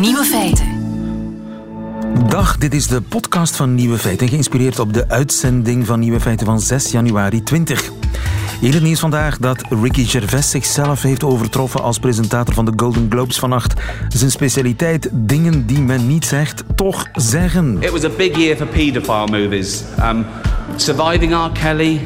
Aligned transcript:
Nieuwe 0.00 0.24
feiten. 0.24 0.66
Dag, 2.28 2.58
dit 2.58 2.74
is 2.74 2.86
de 2.86 3.00
podcast 3.00 3.56
van 3.56 3.74
Nieuwe 3.74 3.98
Feiten, 3.98 4.28
geïnspireerd 4.28 4.78
op 4.78 4.92
de 4.92 5.08
uitzending 5.08 5.86
van 5.86 6.00
Nieuwe 6.00 6.20
Feiten 6.20 6.46
van 6.46 6.60
6 6.60 6.90
januari 6.90 7.42
20. 7.42 7.90
Hier 8.60 8.74
het 8.74 8.82
nieuws 8.82 9.00
vandaag 9.00 9.38
dat 9.38 9.64
Ricky 9.82 10.04
Gervais 10.04 10.50
zichzelf 10.50 11.02
heeft 11.02 11.24
overtroffen 11.24 11.82
als 11.82 11.98
presentator 11.98 12.54
van 12.54 12.64
de 12.64 12.72
Golden 12.76 13.06
Globes 13.10 13.38
vannacht. 13.38 13.80
Zijn 14.08 14.30
specialiteit, 14.30 15.08
dingen 15.12 15.66
die 15.66 15.80
men 15.80 16.06
niet 16.06 16.24
zegt, 16.24 16.64
toch 16.74 17.06
zeggen. 17.12 17.76
It 17.80 17.90
was 17.90 18.04
a 18.04 18.10
big 18.16 18.36
year 18.36 18.56
for 18.56 18.66
paedophile 18.66 19.42
movies. 19.42 19.82
Um, 20.00 20.26
Surviving 20.76 21.34
R. 21.34 21.50
Kelly, 21.52 22.00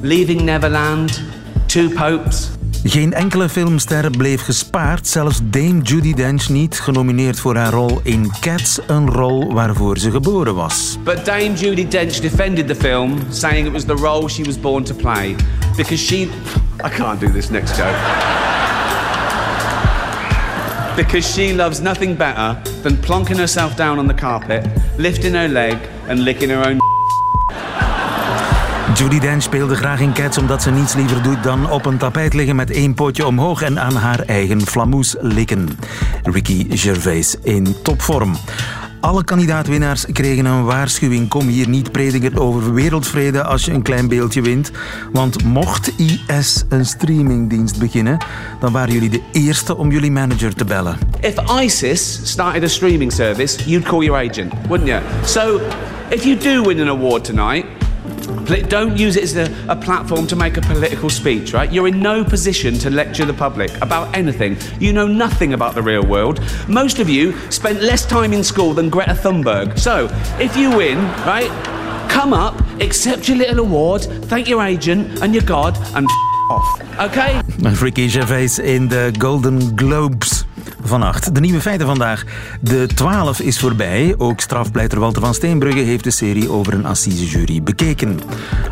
Leaving 0.00 0.40
Neverland, 0.42 1.22
Two 1.66 1.88
Popes. 1.88 2.50
Geen 2.84 3.12
enkele 3.12 3.48
filmster 3.48 4.10
bleef 4.10 4.42
gespaard, 4.44 5.06
zelfs 5.06 5.38
Dame 5.42 5.82
Judi 5.82 6.14
Dench 6.14 6.48
niet, 6.48 6.80
genomineerd 6.80 7.40
voor 7.40 7.56
haar 7.56 7.72
rol 7.72 8.00
in 8.02 8.30
Cats, 8.40 8.80
een 8.86 9.10
rol 9.10 9.52
waarvoor 9.52 9.98
ze 9.98 10.10
geboren 10.10 10.54
was. 10.54 10.98
But 11.04 11.24
Dame 11.24 11.52
Judi 11.52 11.88
Dench 11.88 12.20
defended 12.20 12.66
the 12.66 12.74
film, 12.74 13.18
saying 13.30 13.66
it 13.66 13.72
was 13.72 13.84
the 13.84 13.94
role 13.94 14.28
she 14.28 14.44
was 14.44 14.60
born 14.60 14.84
to 14.84 14.94
play. 14.94 15.36
Because 15.76 16.04
she. 16.04 16.28
I 16.84 16.88
can't 16.96 17.20
do 17.20 17.32
this 17.32 17.50
next 17.50 17.76
joke. 17.76 18.40
because 20.96 21.34
she 21.34 21.54
loves 21.54 21.80
nothing 21.80 22.16
better 22.16 22.60
than 22.82 22.96
plonking 22.96 23.38
herself 23.38 23.76
down 23.76 23.98
on 23.98 24.06
the 24.06 24.14
carpet, 24.14 24.66
lifting 24.98 25.34
her 25.34 25.48
leg, 25.48 25.78
and 26.08 26.24
licking 26.24 26.50
her 26.50 26.62
own. 26.66 26.91
Judy 29.02 29.18
Dench 29.18 29.42
speelde 29.42 29.74
graag 29.74 30.00
in 30.00 30.12
Cats 30.12 30.38
omdat 30.38 30.62
ze 30.62 30.70
niets 30.70 30.94
liever 30.94 31.22
doet 31.22 31.42
dan 31.42 31.70
op 31.70 31.86
een 31.86 31.96
tapijt 31.96 32.34
liggen 32.34 32.56
met 32.56 32.70
één 32.70 32.94
pootje 32.94 33.26
omhoog 33.26 33.62
en 33.62 33.80
aan 33.80 33.94
haar 33.94 34.20
eigen 34.20 34.60
flamoes 34.60 35.14
likken. 35.20 35.68
Ricky 36.22 36.66
Gervais 36.76 37.36
in 37.42 37.74
topvorm. 37.82 38.36
Alle 39.00 39.24
kandidaatwinnaars 39.24 40.06
kregen 40.12 40.44
een 40.44 40.64
waarschuwing. 40.64 41.28
Kom 41.28 41.46
hier 41.46 41.68
niet 41.68 41.92
prediken 41.92 42.38
over 42.38 42.74
wereldvrede 42.74 43.42
als 43.42 43.64
je 43.64 43.72
een 43.72 43.82
klein 43.82 44.08
beeldje 44.08 44.42
wint. 44.42 44.70
Want 45.12 45.44
mocht 45.44 45.92
IS 45.96 46.64
een 46.68 46.86
streamingdienst 46.86 47.78
beginnen, 47.78 48.18
dan 48.60 48.72
waren 48.72 48.92
jullie 48.92 49.10
de 49.10 49.22
eerste 49.32 49.76
om 49.76 49.90
jullie 49.90 50.10
manager 50.10 50.54
te 50.54 50.64
bellen. 50.64 50.98
If 51.20 51.34
ISIS 51.60 52.20
started 52.22 52.62
a 52.62 52.68
streaming 52.68 53.12
service, 53.12 53.70
you'd 53.70 53.88
call 53.88 54.04
your 54.04 54.30
agent, 54.30 54.52
wouldn't 54.68 54.88
you? 54.88 55.02
So, 55.24 55.60
if 56.08 56.24
you 56.24 56.36
do 56.36 56.62
win 56.62 56.80
an 56.80 56.88
award 56.88 57.24
tonight, 57.24 57.64
don't 58.68 58.96
use 58.96 59.16
it 59.16 59.24
as 59.24 59.36
a, 59.36 59.66
a, 59.68 59.76
platform 59.76 60.26
to 60.28 60.36
make 60.36 60.56
a 60.56 60.60
political 60.60 61.10
speech, 61.10 61.52
right? 61.52 61.72
You're 61.72 61.88
in 61.88 62.00
no 62.00 62.24
position 62.24 62.78
to 62.78 62.90
lecture 62.90 63.24
the 63.24 63.34
public 63.34 63.70
about 63.82 64.14
anything. 64.16 64.56
You 64.80 64.92
know 64.92 65.06
nothing 65.06 65.54
about 65.54 65.74
the 65.74 65.82
real 65.82 66.04
world. 66.04 66.40
Most 66.68 66.98
of 66.98 67.08
you 67.08 67.32
spent 67.50 67.82
less 67.82 68.06
time 68.06 68.32
in 68.32 68.44
school 68.44 68.74
than 68.74 68.88
Greta 68.90 69.12
Thunberg. 69.12 69.78
So, 69.78 70.08
if 70.38 70.56
you 70.56 70.76
win, 70.76 70.98
right, 71.26 71.50
come 72.08 72.32
up, 72.32 72.58
accept 72.80 73.28
your 73.28 73.38
little 73.38 73.60
award, 73.60 74.02
thank 74.26 74.48
your 74.48 74.62
agent 74.62 75.22
and 75.22 75.34
your 75.34 75.44
God, 75.44 75.76
and 75.96 76.06
off. 76.50 77.10
Okay? 77.10 77.41
Ricky 77.60 78.08
Gervais 78.08 78.58
in 78.58 78.88
the 78.88 79.10
Golden 79.18 79.72
Globes. 79.74 80.44
vannacht. 80.84 81.34
De 81.34 81.40
nieuwe 81.40 81.60
feiten 81.60 81.86
vandaag. 81.86 82.24
De 82.60 82.86
12 82.94 83.40
is 83.40 83.58
voorbij. 83.58 84.14
Ook 84.18 84.40
strafpleiter 84.40 85.00
Walter 85.00 85.22
van 85.22 85.34
Steenbrugge 85.34 85.78
heeft 85.78 86.04
de 86.04 86.10
serie 86.10 86.50
over 86.50 86.74
een 86.74 86.86
assisejury 86.86 87.62
bekeken. 87.62 88.20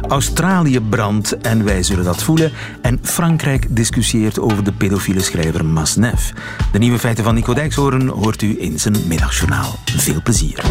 Australië 0.08 0.80
brandt 0.80 1.38
en 1.38 1.64
wij 1.64 1.82
zullen 1.82 2.04
dat 2.04 2.22
voelen. 2.22 2.52
En 2.82 2.98
Frankrijk 3.02 3.66
discussieert 3.68 4.40
over 4.40 4.64
de 4.64 4.72
pedofiele 4.72 5.20
schrijver 5.20 5.64
Masnev. 5.64 6.30
De 6.72 6.78
nieuwe 6.78 6.98
feiten 6.98 7.24
van 7.24 7.34
Nico 7.34 7.54
Dijkshoorn 7.54 8.08
hoort 8.08 8.42
u 8.42 8.56
in 8.60 8.78
zijn 8.78 8.96
middagjournaal. 9.06 9.78
Veel 9.84 10.22
plezier. 10.22 10.64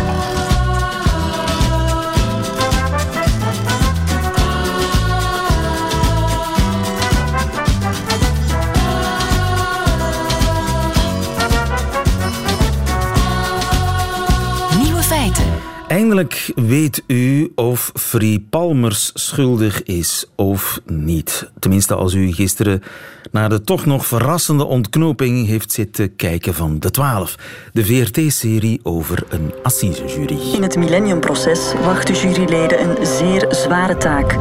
Eindelijk 16.10 16.52
weet 16.56 17.04
u 17.08 17.52
of 17.56 17.92
Free 17.94 18.46
Palmers 18.50 19.12
schuldig 19.14 19.84
is 19.84 20.26
of 20.36 20.82
niet. 20.86 21.52
Tenminste, 21.60 21.96
als 21.96 22.14
u 22.14 22.32
gisteren 22.32 22.84
naar 23.32 23.50
de 23.50 23.62
toch 23.62 23.86
nog 23.86 24.06
verrassende 24.06 24.66
ontknoping 24.66 25.48
heeft 25.48 25.72
zitten 25.72 26.16
kijken 26.16 26.54
van 26.54 26.80
De 26.80 26.92
Twaalf. 26.92 27.36
De 27.74 27.86
VRT-serie 27.86 28.80
over 28.84 29.24
een 29.30 29.54
assisejury. 29.64 30.38
In 30.54 30.64
het 30.64 30.78
Millenniumproces 30.78 31.74
wachten 31.84 32.16
juryleden 32.16 32.82
een 32.82 33.06
zeer 33.06 33.46
zware 33.50 33.98
taak. 33.98 34.32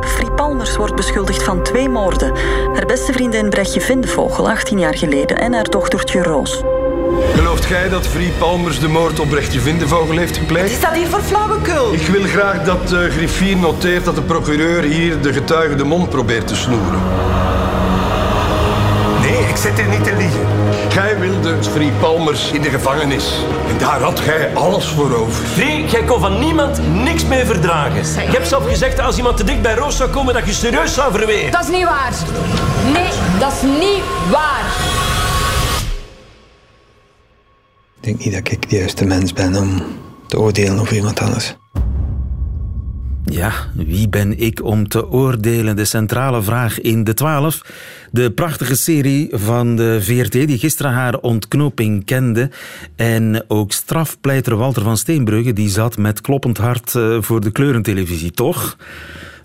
Free 0.00 0.30
Palmers 0.30 0.76
wordt 0.76 0.96
beschuldigd 0.96 1.42
van 1.42 1.62
twee 1.62 1.88
moorden. 1.88 2.36
Haar 2.74 2.86
beste 2.86 3.12
vriendin 3.12 3.50
Brechtje 3.50 3.80
Vindevogel, 3.80 4.48
18 4.50 4.78
jaar 4.78 4.96
geleden, 4.96 5.38
en 5.38 5.52
haar 5.52 5.70
dochtertje 5.70 6.22
Roos. 6.22 6.62
Gelooft 7.34 7.64
gij 7.64 7.88
dat 7.88 8.06
Free 8.06 8.32
Palmers 8.38 8.78
de 8.80 8.88
moord 8.88 9.20
op 9.20 9.28
Brechtje 9.28 9.60
Vindevogel 9.60 10.16
heeft 10.16 10.36
gepleegd? 10.36 10.64
Wat 10.64 10.74
is 10.74 10.80
dat 10.80 10.94
hier 10.94 11.06
voor 11.06 11.20
flauwekul? 11.20 11.92
Ik 11.92 12.06
wil 12.06 12.22
graag 12.22 12.64
dat 12.64 12.88
de 12.88 13.10
griffier 13.10 13.56
noteert 13.56 14.04
dat 14.04 14.14
de 14.14 14.22
procureur 14.22 14.82
hier 14.82 15.20
de 15.20 15.32
getuige 15.32 15.74
de 15.74 15.84
mond 15.84 16.08
probeert 16.08 16.46
te 16.46 16.56
snoeren. 16.56 17.00
Nee, 19.20 19.48
ik 19.48 19.56
zit 19.56 19.80
hier 19.80 19.88
niet 19.88 20.04
te 20.04 20.14
liegen. 20.16 20.46
Gij 20.88 21.18
wilde 21.18 21.56
Free 21.72 21.92
Palmers 22.00 22.50
in 22.50 22.62
de 22.62 22.70
gevangenis. 22.70 23.34
En 23.68 23.78
daar 23.78 24.00
had 24.00 24.20
gij 24.20 24.54
alles 24.54 24.86
voor 24.86 25.14
over. 25.14 25.44
Free, 25.44 25.84
jij 25.84 26.02
kon 26.02 26.20
van 26.20 26.38
niemand 26.38 26.80
niks 26.92 27.24
meer 27.24 27.46
verdragen. 27.46 28.04
Je 28.26 28.36
hebt 28.36 28.48
zelf 28.48 28.68
gezegd 28.68 28.96
dat 28.96 29.06
als 29.06 29.16
iemand 29.16 29.36
te 29.36 29.44
dik 29.44 29.62
bij 29.62 29.74
Roos 29.74 29.96
zou 29.96 30.10
komen, 30.10 30.34
dat 30.34 30.46
je 30.46 30.52
serieus 30.52 30.94
zou 30.94 31.12
verweren. 31.12 31.52
Dat 31.52 31.62
is 31.62 31.70
niet 31.70 31.84
waar. 31.84 32.12
Nee, 32.92 33.10
dat 33.38 33.52
is 33.52 33.62
niet 33.62 34.02
waar. 34.30 35.05
Denk 38.06 38.24
niet 38.24 38.34
dat 38.34 38.52
ik 38.52 38.70
de 38.70 38.76
juiste 38.76 39.04
mens 39.04 39.32
ben 39.32 39.56
om 39.56 39.82
te 40.26 40.38
oordelen 40.38 40.78
over 40.78 40.96
iemand 40.96 41.20
anders. 41.20 41.56
Ja, 43.24 43.52
wie 43.74 44.08
ben 44.08 44.38
ik 44.38 44.64
om 44.64 44.88
te 44.88 45.10
oordelen? 45.10 45.76
De 45.76 45.84
centrale 45.84 46.42
vraag 46.42 46.80
in 46.80 47.04
De 47.04 47.14
Twaalf. 47.14 47.60
De 48.10 48.30
prachtige 48.30 48.76
serie 48.76 49.28
van 49.30 49.76
de 49.76 49.98
VRT 50.02 50.32
die 50.32 50.58
gisteren 50.58 50.92
haar 50.92 51.16
ontknoping 51.16 52.04
kende. 52.04 52.50
En 52.96 53.44
ook 53.48 53.72
strafpleiter 53.72 54.56
Walter 54.56 54.82
van 54.82 54.96
Steenbrugge 54.96 55.52
die 55.52 55.68
zat 55.68 55.96
met 55.96 56.20
kloppend 56.20 56.58
hart 56.58 56.94
eh, 56.94 57.16
voor 57.20 57.40
de 57.40 57.50
kleurentelevisie, 57.50 58.30
toch? 58.30 58.76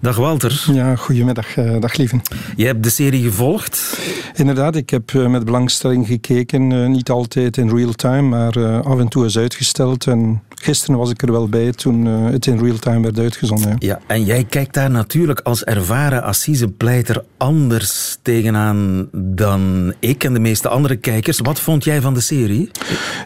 Dag 0.02 0.16
Walter. 0.16 0.66
Ja, 0.74 0.96
goedemiddag. 0.96 1.58
Uh, 1.58 1.80
dag 1.80 1.96
lieve. 1.96 2.20
Je 2.56 2.66
hebt 2.66 2.84
de 2.84 2.90
serie 2.90 3.24
gevolgd? 3.24 4.00
Inderdaad, 4.34 4.76
ik 4.76 4.90
heb 4.90 5.12
uh, 5.12 5.28
met 5.28 5.46
belangstelling 5.46 6.08
gekeken. 6.08 6.72
Uh, 6.72 6.88
niet 6.88 7.10
altijd 7.10 7.58
in 7.58 7.70
real 7.76 7.92
time, 7.92 8.22
maar 8.22 8.84
af 8.84 9.00
en 9.00 9.08
toe 9.08 9.26
is 9.26 9.38
uitgesteld. 9.38 10.08
En 10.08 10.44
gisteren 10.64 10.98
was 10.98 11.10
ik 11.10 11.22
er 11.22 11.32
wel 11.32 11.48
bij 11.48 11.72
toen 11.72 12.06
het 12.06 12.46
in 12.46 12.60
real 12.60 12.78
time 12.78 13.02
werd 13.02 13.20
uitgezonden. 13.20 13.70
Ja. 13.70 13.76
ja, 13.80 14.00
en 14.08 14.24
jij 14.24 14.44
kijkt 14.44 14.74
daar 14.74 14.92
natuurlijk 14.92 15.40
als 15.40 15.64
ervaren 15.64 16.24
assisepleiter 16.24 17.24
anders 17.38 18.18
tegenaan 18.22 19.08
dan 19.12 19.94
ik 20.00 20.24
en 20.24 20.34
de 20.34 20.40
meeste 20.40 20.70
andere 20.70 20.96
kijkers. 20.96 21.40
Wat 21.40 21.60
vond 21.60 21.84
jij 21.84 22.02
van 22.02 22.14
de 22.14 22.22
serie? 22.22 22.72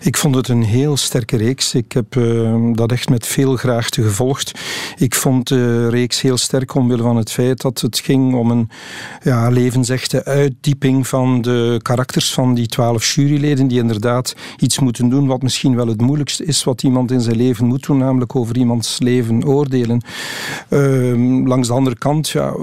Ik 0.01 0.17
vond 0.17 0.35
het 0.35 0.47
een 0.47 0.63
heel 0.63 0.97
sterke 0.97 1.37
reeks. 1.37 1.73
Ik 1.73 1.91
heb 1.91 2.19
dat 2.73 2.91
echt 2.91 3.09
met 3.09 3.27
veel 3.27 3.55
graagte 3.55 4.03
gevolgd. 4.03 4.51
Ik 4.97 5.15
vond 5.15 5.47
de 5.47 5.89
reeks 5.89 6.21
heel 6.21 6.37
sterk 6.37 6.75
omwille 6.75 7.03
van 7.03 7.17
het 7.17 7.31
feit 7.31 7.61
dat 7.61 7.81
het 7.81 7.99
ging 7.99 8.33
om 8.33 8.51
een 8.51 8.69
ja, 9.23 9.49
levensechte 9.49 10.25
uitdieping 10.25 11.07
van 11.07 11.41
de 11.41 11.79
karakters 11.81 12.33
van 12.33 12.53
die 12.53 12.67
twaalf 12.67 13.13
juryleden 13.13 13.67
die 13.67 13.79
inderdaad 13.79 14.35
iets 14.57 14.79
moeten 14.79 15.09
doen 15.09 15.27
wat 15.27 15.41
misschien 15.41 15.75
wel 15.75 15.87
het 15.87 16.01
moeilijkste 16.01 16.45
is 16.45 16.63
wat 16.63 16.83
iemand 16.83 17.11
in 17.11 17.21
zijn 17.25 17.37
leven 17.37 17.65
moet 17.65 17.85
doen, 17.85 17.97
namelijk 17.97 18.35
over 18.35 18.57
iemands 18.57 18.99
leven 18.99 19.45
oordelen. 19.45 20.01
Uh, 20.69 21.47
langs 21.47 21.67
de 21.67 21.73
andere 21.73 21.97
kant 21.97 22.29
ja, 22.29 22.53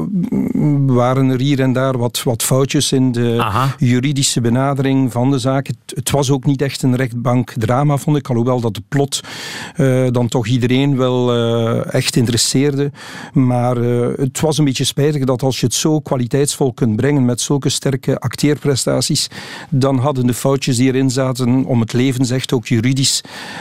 waren 0.86 1.28
er 1.28 1.40
hier 1.40 1.60
en 1.60 1.72
daar 1.72 1.98
wat, 1.98 2.22
wat 2.22 2.42
foutjes 2.42 2.92
in 2.92 3.12
de 3.12 3.44
juridische 3.78 4.40
benadering 4.40 5.12
van 5.12 5.30
de 5.30 5.38
zaak. 5.38 5.66
Het, 5.66 5.76
het, 5.86 6.10
was 6.10 6.30
ook 6.30 6.44
niet 6.44 6.62
echt 6.62 6.82
een 6.82 6.96
rechtbankdrama, 6.96 7.96
vond 7.96 8.16
ik, 8.16 8.28
alhoewel 8.28 8.60
dat 8.60 8.74
de 8.74 8.82
plot 8.88 9.20
uh, 9.76 10.06
dan 10.10 10.28
toch 10.28 10.46
iedereen 10.46 10.96
wel 10.96 11.36
uh, 11.36 11.94
echt 11.94 12.16
interesseerde. 12.16 12.90
Maar 13.32 13.76
uh, 13.78 14.08
het 14.16 14.40
was 14.40 14.58
een 14.58 14.64
beetje 14.64 14.84
spijtig 14.84 15.24
dat 15.24 15.42
als 15.42 15.60
je 15.60 15.66
het 15.66 15.74
zo 15.74 16.00
kwaliteitsvol 16.00 16.72
kunt 16.72 16.96
brengen 16.96 17.24
met 17.24 17.40
zulke 17.40 17.68
sterke 17.68 18.18
acteerprestaties, 18.18 19.28
dan 19.68 19.98
hadden 19.98 20.26
de 20.26 20.34
foutjes 20.34 20.76
die 20.76 20.88
erin 20.88 21.10
zaten 21.10 21.64
om 21.64 21.80
het 21.80 21.92
leven, 21.92 22.24
zegt 22.24 22.52
ook 22.52 22.66
juridisch, 22.66 23.20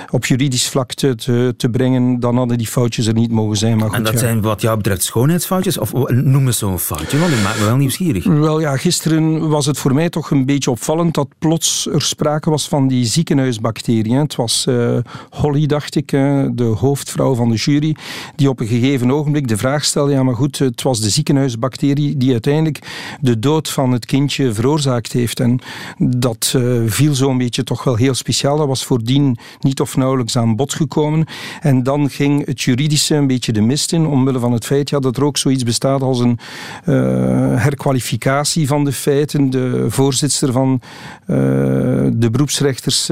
op 0.09 0.25
juridisch 0.25 0.69
vlak 0.69 0.90
contact 0.95 1.23
te, 1.23 1.53
te 1.57 1.69
brengen, 1.69 2.19
dan 2.19 2.37
hadden 2.37 2.57
die 2.57 2.67
foutjes 2.67 3.07
er 3.07 3.13
niet 3.13 3.31
mogen 3.31 3.57
zijn. 3.57 3.77
Maar 3.77 3.87
goed, 3.87 3.97
en 3.97 4.03
dat 4.03 4.13
ja. 4.13 4.19
zijn 4.19 4.41
wat 4.41 4.61
jou 4.61 4.77
betreft 4.77 5.03
schoonheidsfoutjes? 5.03 5.77
Of 5.77 5.93
noem 6.07 6.45
eens 6.45 6.57
zo'n 6.57 6.79
foutje, 6.79 7.19
want 7.19 7.31
die 7.31 7.41
maakt 7.41 7.59
me 7.59 7.65
wel 7.65 7.75
nieuwsgierig. 7.75 8.23
Wel 8.23 8.59
ja, 8.59 8.77
gisteren 8.77 9.49
was 9.49 9.65
het 9.65 9.77
voor 9.77 9.93
mij 9.93 10.09
toch 10.09 10.31
een 10.31 10.45
beetje 10.45 10.71
opvallend 10.71 11.13
dat 11.13 11.27
plots 11.39 11.87
er 11.87 12.01
sprake 12.01 12.49
was 12.49 12.67
van 12.67 12.87
die 12.87 13.05
ziekenhuisbacteriën. 13.05 14.17
Het 14.17 14.35
was 14.35 14.65
uh, 14.69 14.97
Holly, 15.29 15.65
dacht 15.65 15.95
ik, 15.95 16.09
de 16.09 16.73
hoofdvrouw 16.77 17.35
van 17.35 17.49
de 17.49 17.55
jury, 17.55 17.95
die 18.35 18.49
op 18.49 18.59
een 18.59 18.67
gegeven 18.67 19.11
ogenblik 19.11 19.47
de 19.47 19.57
vraag 19.57 19.83
stelde, 19.83 20.11
ja 20.11 20.23
maar 20.23 20.35
goed, 20.35 20.59
het 20.59 20.81
was 20.81 20.99
de 20.99 21.09
ziekenhuisbacterie 21.09 22.17
die 22.17 22.31
uiteindelijk 22.31 22.79
de 23.21 23.39
dood 23.39 23.69
van 23.69 23.91
het 23.91 24.05
kindje 24.05 24.53
veroorzaakt 24.53 25.11
heeft. 25.11 25.39
En 25.39 25.59
dat 25.97 26.53
uh, 26.55 26.81
viel 26.85 27.15
zo'n 27.15 27.37
beetje 27.37 27.63
toch 27.63 27.83
wel 27.83 27.95
heel 27.95 28.13
speciaal. 28.13 28.57
Dat 28.57 28.67
was 28.67 28.85
voordien 28.85 29.37
niet 29.59 29.81
of 29.81 29.97
nauwelijks 29.97 30.37
aan 30.37 30.55
bod 30.55 30.73
gekomen. 30.81 31.25
En 31.61 31.83
dan 31.83 32.09
ging 32.09 32.45
het 32.45 32.61
juridische 32.61 33.15
een 33.15 33.27
beetje 33.27 33.51
de 33.51 33.61
mist 33.61 33.93
in, 33.93 34.05
omwille 34.05 34.39
van 34.39 34.51
het 34.51 34.65
feit 34.65 34.89
ja, 34.89 34.99
dat 34.99 35.17
er 35.17 35.23
ook 35.23 35.37
zoiets 35.37 35.63
bestaat 35.63 36.01
als 36.01 36.19
een 36.19 36.39
uh, 36.85 36.95
herkwalificatie 37.63 38.67
van 38.67 38.83
de 38.83 38.91
feiten. 38.91 39.49
De 39.49 39.85
voorzitter 39.89 40.51
van 40.51 40.81
uh, 41.27 41.37
de 42.13 42.29
beroepsrechters 42.31 43.09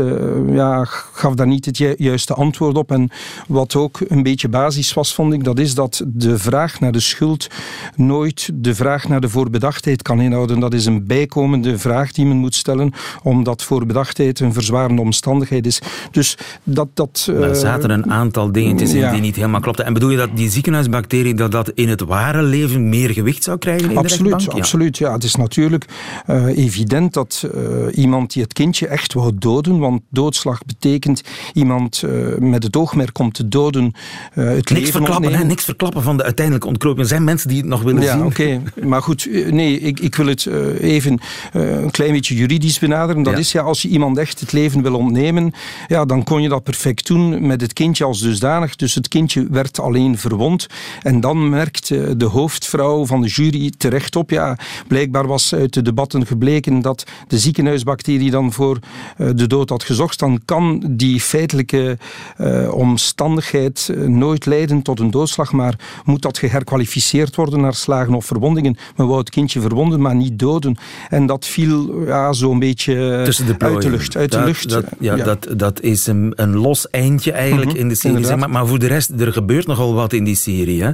ja, 0.50 0.84
gaf 1.14 1.34
daar 1.34 1.48
niet 1.48 1.66
het 1.66 1.78
ju 1.78 1.94
juiste 1.98 2.34
antwoord 2.34 2.78
op. 2.78 2.92
En 2.92 3.10
wat 3.48 3.76
ook 3.76 4.00
een 4.08 4.24
beetje 4.24 4.50
basis 4.50 4.94
was, 4.94 5.14
vond 5.14 5.34
ik, 5.34 5.44
dat 5.44 5.60
is 5.60 5.76
dat 5.76 6.04
de 6.08 6.38
vraag 6.38 6.80
naar 6.80 6.92
de 6.92 7.00
schuld 7.00 7.48
nooit 7.96 8.50
de 8.54 8.76
vraag 8.76 9.08
naar 9.08 9.22
de 9.22 9.30
voorbedachtheid 9.30 10.02
kan 10.02 10.22
inhouden. 10.22 10.60
Dat 10.60 10.74
is 10.74 10.86
een 10.86 11.06
bijkomende 11.06 11.78
vraag 11.78 12.12
die 12.12 12.26
men 12.26 12.38
moet 12.38 12.56
stellen, 12.56 12.94
omdat 13.24 13.64
voorbedachtheid 13.64 14.40
een 14.40 14.54
verzwarende 14.54 15.02
omstandigheid 15.02 15.66
is. 15.66 15.82
Dus 16.12 16.38
dat... 16.64 16.88
dat 16.94 17.32
zaten 17.60 17.90
een 17.90 18.12
aantal 18.12 18.52
dingetjes 18.52 18.94
in 18.94 19.00
ja. 19.00 19.12
die 19.12 19.22
niet 19.22 19.36
helemaal 19.36 19.60
klopten. 19.60 19.86
En 19.86 19.94
bedoel 19.94 20.10
je 20.10 20.18
dat 20.18 20.30
die 20.34 20.50
ziekenhuisbacterie 20.50 21.34
dat 21.34 21.52
dat 21.52 21.70
in 21.70 21.90
het 21.90 22.02
ware 22.02 22.42
leven 22.42 22.90
meer 22.90 23.10
gewicht 23.10 23.44
zou 23.44 23.58
krijgen 23.58 23.92
in 23.92 23.98
absoluut, 23.98 24.46
de? 24.46 24.52
Absoluut, 24.52 24.98
ja. 24.98 25.14
Het 25.14 25.24
is 25.24 25.36
natuurlijk 25.36 25.86
uh, 26.28 26.58
evident 26.58 27.14
dat 27.14 27.48
uh, 27.56 27.98
iemand 27.98 28.34
die 28.34 28.44
het 28.44 28.54
kindje 28.54 28.88
echt 28.88 29.14
wou 29.14 29.32
doden, 29.36 29.80
want 29.80 30.02
doodslag 30.10 30.66
betekent 30.66 31.22
iemand 31.54 32.04
uh, 32.06 32.38
met 32.38 32.64
het 32.64 32.76
oogmerk 32.76 33.20
om 33.20 33.32
te 33.32 33.48
doden 33.48 33.94
het 34.34 34.56
niks 34.56 34.72
leven 34.72 34.92
verklappen, 34.92 35.34
hè, 35.34 35.44
niks 35.44 35.64
verklappen 35.64 36.04
van 36.04 36.18
de 36.18 36.24
uiteindelijke 36.24 36.68
ontknoping. 36.68 37.02
Er 37.02 37.08
zijn 37.08 37.24
mensen 37.24 37.48
die 37.48 37.58
het 37.58 37.68
nog 37.68 37.82
willen 37.82 38.02
ja, 38.02 38.12
zien. 38.12 38.26
oké. 38.26 38.42
Okay. 38.42 38.62
Maar 38.90 39.02
goed, 39.02 39.30
nee, 39.52 39.80
ik, 39.80 40.00
ik 40.00 40.16
wil 40.16 40.28
het 40.28 40.46
even 40.80 41.20
een 41.52 41.92
klein 41.92 42.12
beetje 42.12 42.36
juridisch 42.36 42.80
benaderen. 42.80 43.24
Dat 43.24 43.34
Ja. 43.34 43.40
is 43.40 43.52
ja, 43.52 43.62
als 43.62 43.82
je 43.82 43.88
iemand 43.88 44.18
echt 44.18 44.40
het 44.40 44.52
leven 44.52 44.82
wil 44.82 44.96
ontnemen, 44.96 45.54
ja, 45.88 46.06
dan 46.06 46.24
kon 46.24 46.42
je 46.42 46.50
dat 46.50 46.64
perfect 46.64 47.08
doen 47.08 47.39
met 47.40 47.62
het 47.62 47.74
kindje 47.74 48.04
als 48.04 48.22
dusdanig. 48.22 48.76
Dus 48.76 48.96
het 48.96 49.08
kindje 49.08 49.48
werd 49.50 49.80
alleen 49.80 50.18
verwond. 50.18 50.68
En 51.02 51.22
dan 51.22 51.50
merkt 51.50 51.92
eh, 51.92 52.02
de 52.18 52.26
hoofdvrouw 52.26 53.06
van 53.06 53.22
de 53.22 53.28
jury 53.28 53.74
terecht 53.78 54.16
op, 54.16 54.30
ja, 54.30 54.58
blijkbaar 54.88 55.28
was 55.28 55.54
uit 55.54 55.74
de 55.74 55.82
debatten 55.82 56.26
gebleken 56.26 56.82
dat 56.82 57.04
de 57.28 57.38
ziekenhuisbacterie 57.38 58.32
dan 58.32 58.54
voor 58.54 58.80
eh, 59.18 59.30
de 59.36 59.48
dood 59.48 59.70
had 59.70 59.84
gezorgd. 59.84 60.20
Dan 60.20 60.42
kan 60.46 60.84
die 60.90 61.22
feitelijke 61.22 61.98
uh, 62.38 62.74
omstandigheid 62.74 63.92
nooit 64.06 64.46
leiden 64.46 64.82
tot 64.82 65.00
een 65.00 65.12
doodslag, 65.12 65.52
maar 65.52 65.76
moet 66.06 66.22
dat 66.22 66.38
geherkwalificeerd 66.38 67.36
worden 67.36 67.62
naar 67.62 67.74
slagen 67.74 68.14
of 68.14 68.26
verwondingen. 68.26 68.78
Men 68.96 69.08
wou 69.08 69.20
het 69.20 69.30
kindje 69.30 69.62
verwonden, 69.62 70.02
maar 70.02 70.16
niet 70.16 70.40
doden. 70.40 70.78
En 71.10 71.26
dat 71.26 71.46
viel 71.46 72.06
ja, 72.06 72.34
zo'n 72.34 72.60
beetje 72.60 73.22
Tussen 73.24 73.46
de 73.46 73.56
uit 73.60 73.82
de 73.82 73.90
lucht. 73.90 74.18
Uit 74.18 74.32
dat, 74.32 74.40
de 74.40 74.46
lucht. 74.46 74.70
Dat, 74.70 74.86
ja, 75.00 75.16
ja. 75.16 75.24
Dat, 75.24 75.48
dat 75.56 75.82
is 75.82 76.08
een, 76.08 76.34
een 76.36 76.56
los 76.56 76.90
eindje 76.90 77.29
eigenlijk 77.32 77.72
Mhm, 77.72 77.80
in 77.80 77.88
de 77.90 77.96
serie. 77.96 78.36
Maar, 78.36 78.50
maar 78.50 78.68
voor 78.68 78.80
de 78.80 78.88
rest, 78.88 79.12
er 79.20 79.34
gebeurt 79.34 79.68
nogal 79.68 79.94
wat 79.94 80.14
in 80.14 80.24
die 80.24 80.36
serie. 80.36 80.84
Hè? 80.84 80.92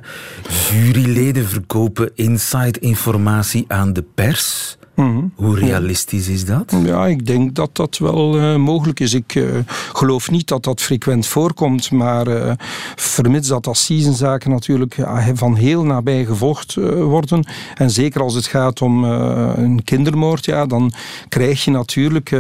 Juryleden 0.72 1.46
verkopen 1.48 2.12
inside 2.16 2.80
informatie 2.80 3.66
aan 3.68 3.94
de 3.94 4.04
pers. 4.16 4.78
Mhm. 4.96 5.24
Hoe 5.36 5.60
realistisch 5.60 6.28
is 6.28 6.46
dat? 6.46 6.76
Ja, 6.84 7.08
ik 7.08 7.26
denk 7.26 7.56
dat 7.56 7.70
dat 7.76 7.98
wel 7.98 8.38
uh, 8.40 8.56
mogelijk 8.56 9.00
is. 9.00 9.14
Ik 9.14 9.36
uh, 9.36 9.50
geloof 9.94 10.32
niet 10.32 10.48
dat 10.48 10.64
dat 10.64 10.82
frequent 10.82 11.28
voorkomt, 11.28 11.92
maar 11.92 12.28
uh, 12.28 12.52
vermits 12.96 13.48
dat 13.48 13.68
assisenzaken 13.68 14.50
natuurlijk 14.50 14.98
van 15.34 15.56
heel 15.56 15.84
nabij 15.84 16.26
gevolgd 16.26 16.74
worden, 16.94 17.48
en 17.76 17.90
zeker 17.90 18.22
als 18.22 18.34
het 18.34 18.46
gaat 18.46 18.82
om 18.82 19.04
een 19.04 19.84
kindermoord, 19.84 20.46
ja, 20.46 20.66
dan 20.66 20.92
krijg 21.30 21.64
je 21.64 21.72
natuurlijk 21.72 22.40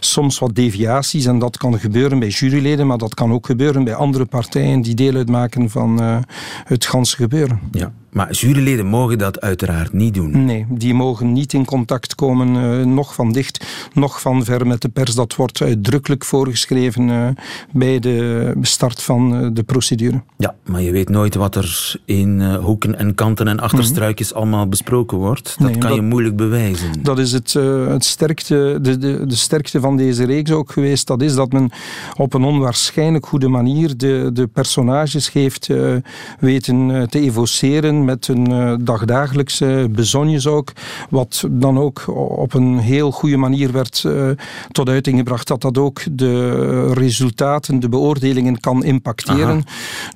soms 0.00 0.38
wat 0.38 0.54
deviaties 0.54 1.24
en 1.24 1.38
dat 1.38 1.56
kan 1.56 1.78
gebeuren 1.78 2.18
bij 2.18 2.28
juryleden, 2.28 2.86
maar 2.86 2.98
dat 2.98 3.14
kan 3.14 3.32
ook 3.32 3.46
gebeuren 3.46 3.84
bij 3.84 3.94
andere 3.94 4.24
partijen 4.24 4.82
die 4.82 4.94
deel 4.94 5.14
uitmaken 5.14 5.70
van 5.70 6.00
het 6.64 6.86
ganse 6.86 7.16
gebeuren. 7.16 7.60
Ja. 7.72 7.92
Maar 8.12 8.32
juryleden 8.32 8.86
mogen 8.86 9.18
dat 9.18 9.40
uiteraard 9.40 9.92
niet 9.92 10.14
doen. 10.14 10.44
Nee, 10.44 10.66
die 10.68 10.94
mogen 10.94 11.32
niet 11.32 11.52
in 11.52 11.64
contact 11.64 12.14
komen, 12.14 12.54
uh, 12.54 12.86
nog 12.86 13.14
van 13.14 13.32
dicht, 13.32 13.66
nog 13.94 14.20
van 14.20 14.44
ver 14.44 14.66
met 14.66 14.82
de 14.82 14.88
pers. 14.88 15.14
Dat 15.14 15.34
wordt 15.34 15.62
uitdrukkelijk 15.62 16.24
voorgeschreven 16.24 17.08
uh, 17.08 17.28
bij 17.72 17.98
de 17.98 18.52
start 18.60 19.02
van 19.02 19.34
uh, 19.34 19.48
de 19.52 19.62
procedure. 19.62 20.22
Ja, 20.36 20.54
maar 20.64 20.82
je 20.82 20.92
weet 20.92 21.08
nooit 21.08 21.34
wat 21.34 21.54
er 21.54 22.00
in 22.04 22.54
hoeken 22.54 22.98
en 22.98 23.14
kanten 23.14 23.48
en 23.48 23.60
achterstruikjes 23.60 24.28
mm 24.28 24.32
-hmm. 24.32 24.42
allemaal 24.42 24.68
besproken 24.68 25.18
wordt. 25.18 25.54
Dat 25.58 25.68
nee, 25.68 25.78
kan 25.78 25.88
dat, 25.88 25.98
je 25.98 26.04
moeilijk 26.04 26.36
bewijzen. 26.36 27.02
Dat 27.02 27.18
is 27.18 27.32
het, 27.32 27.52
het 27.88 28.04
sterkte, 28.04 28.78
de, 28.82 28.98
de, 28.98 29.26
de 29.26 29.36
sterkte 29.36 29.80
van 29.80 29.96
deze 29.96 30.24
reeks 30.24 30.50
ook 30.50 30.72
geweest. 30.72 31.06
Dat 31.06 31.22
is 31.22 31.34
dat 31.34 31.52
men 31.52 31.70
op 32.16 32.34
een 32.34 32.44
onwaarschijnlijk 32.44 33.26
goede 33.26 33.48
manier 33.48 33.96
de, 33.96 34.30
de 34.32 34.46
personages 34.46 35.32
heeft 35.32 35.68
weten 36.38 37.06
te 37.10 37.20
evoceren 37.20 37.99
met 38.04 38.26
hun 38.26 38.50
uh, 38.50 38.74
dagdagelijkse 38.80 39.88
bezonjes 39.90 40.46
ook. 40.46 40.72
Wat 41.10 41.44
dan 41.50 41.78
ook 41.78 42.04
op 42.38 42.54
een 42.54 42.78
heel 42.78 43.10
goede 43.10 43.36
manier 43.36 43.72
werd 43.72 44.02
uh, 44.06 44.30
tot 44.70 44.88
uiting 44.88 45.18
gebracht. 45.18 45.48
Dat 45.48 45.60
dat 45.60 45.78
ook 45.78 46.00
de 46.12 46.92
resultaten, 46.92 47.80
de 47.80 47.88
beoordelingen 47.88 48.60
kan 48.60 48.84
impacteren. 48.84 49.46
Aha. 49.46 49.60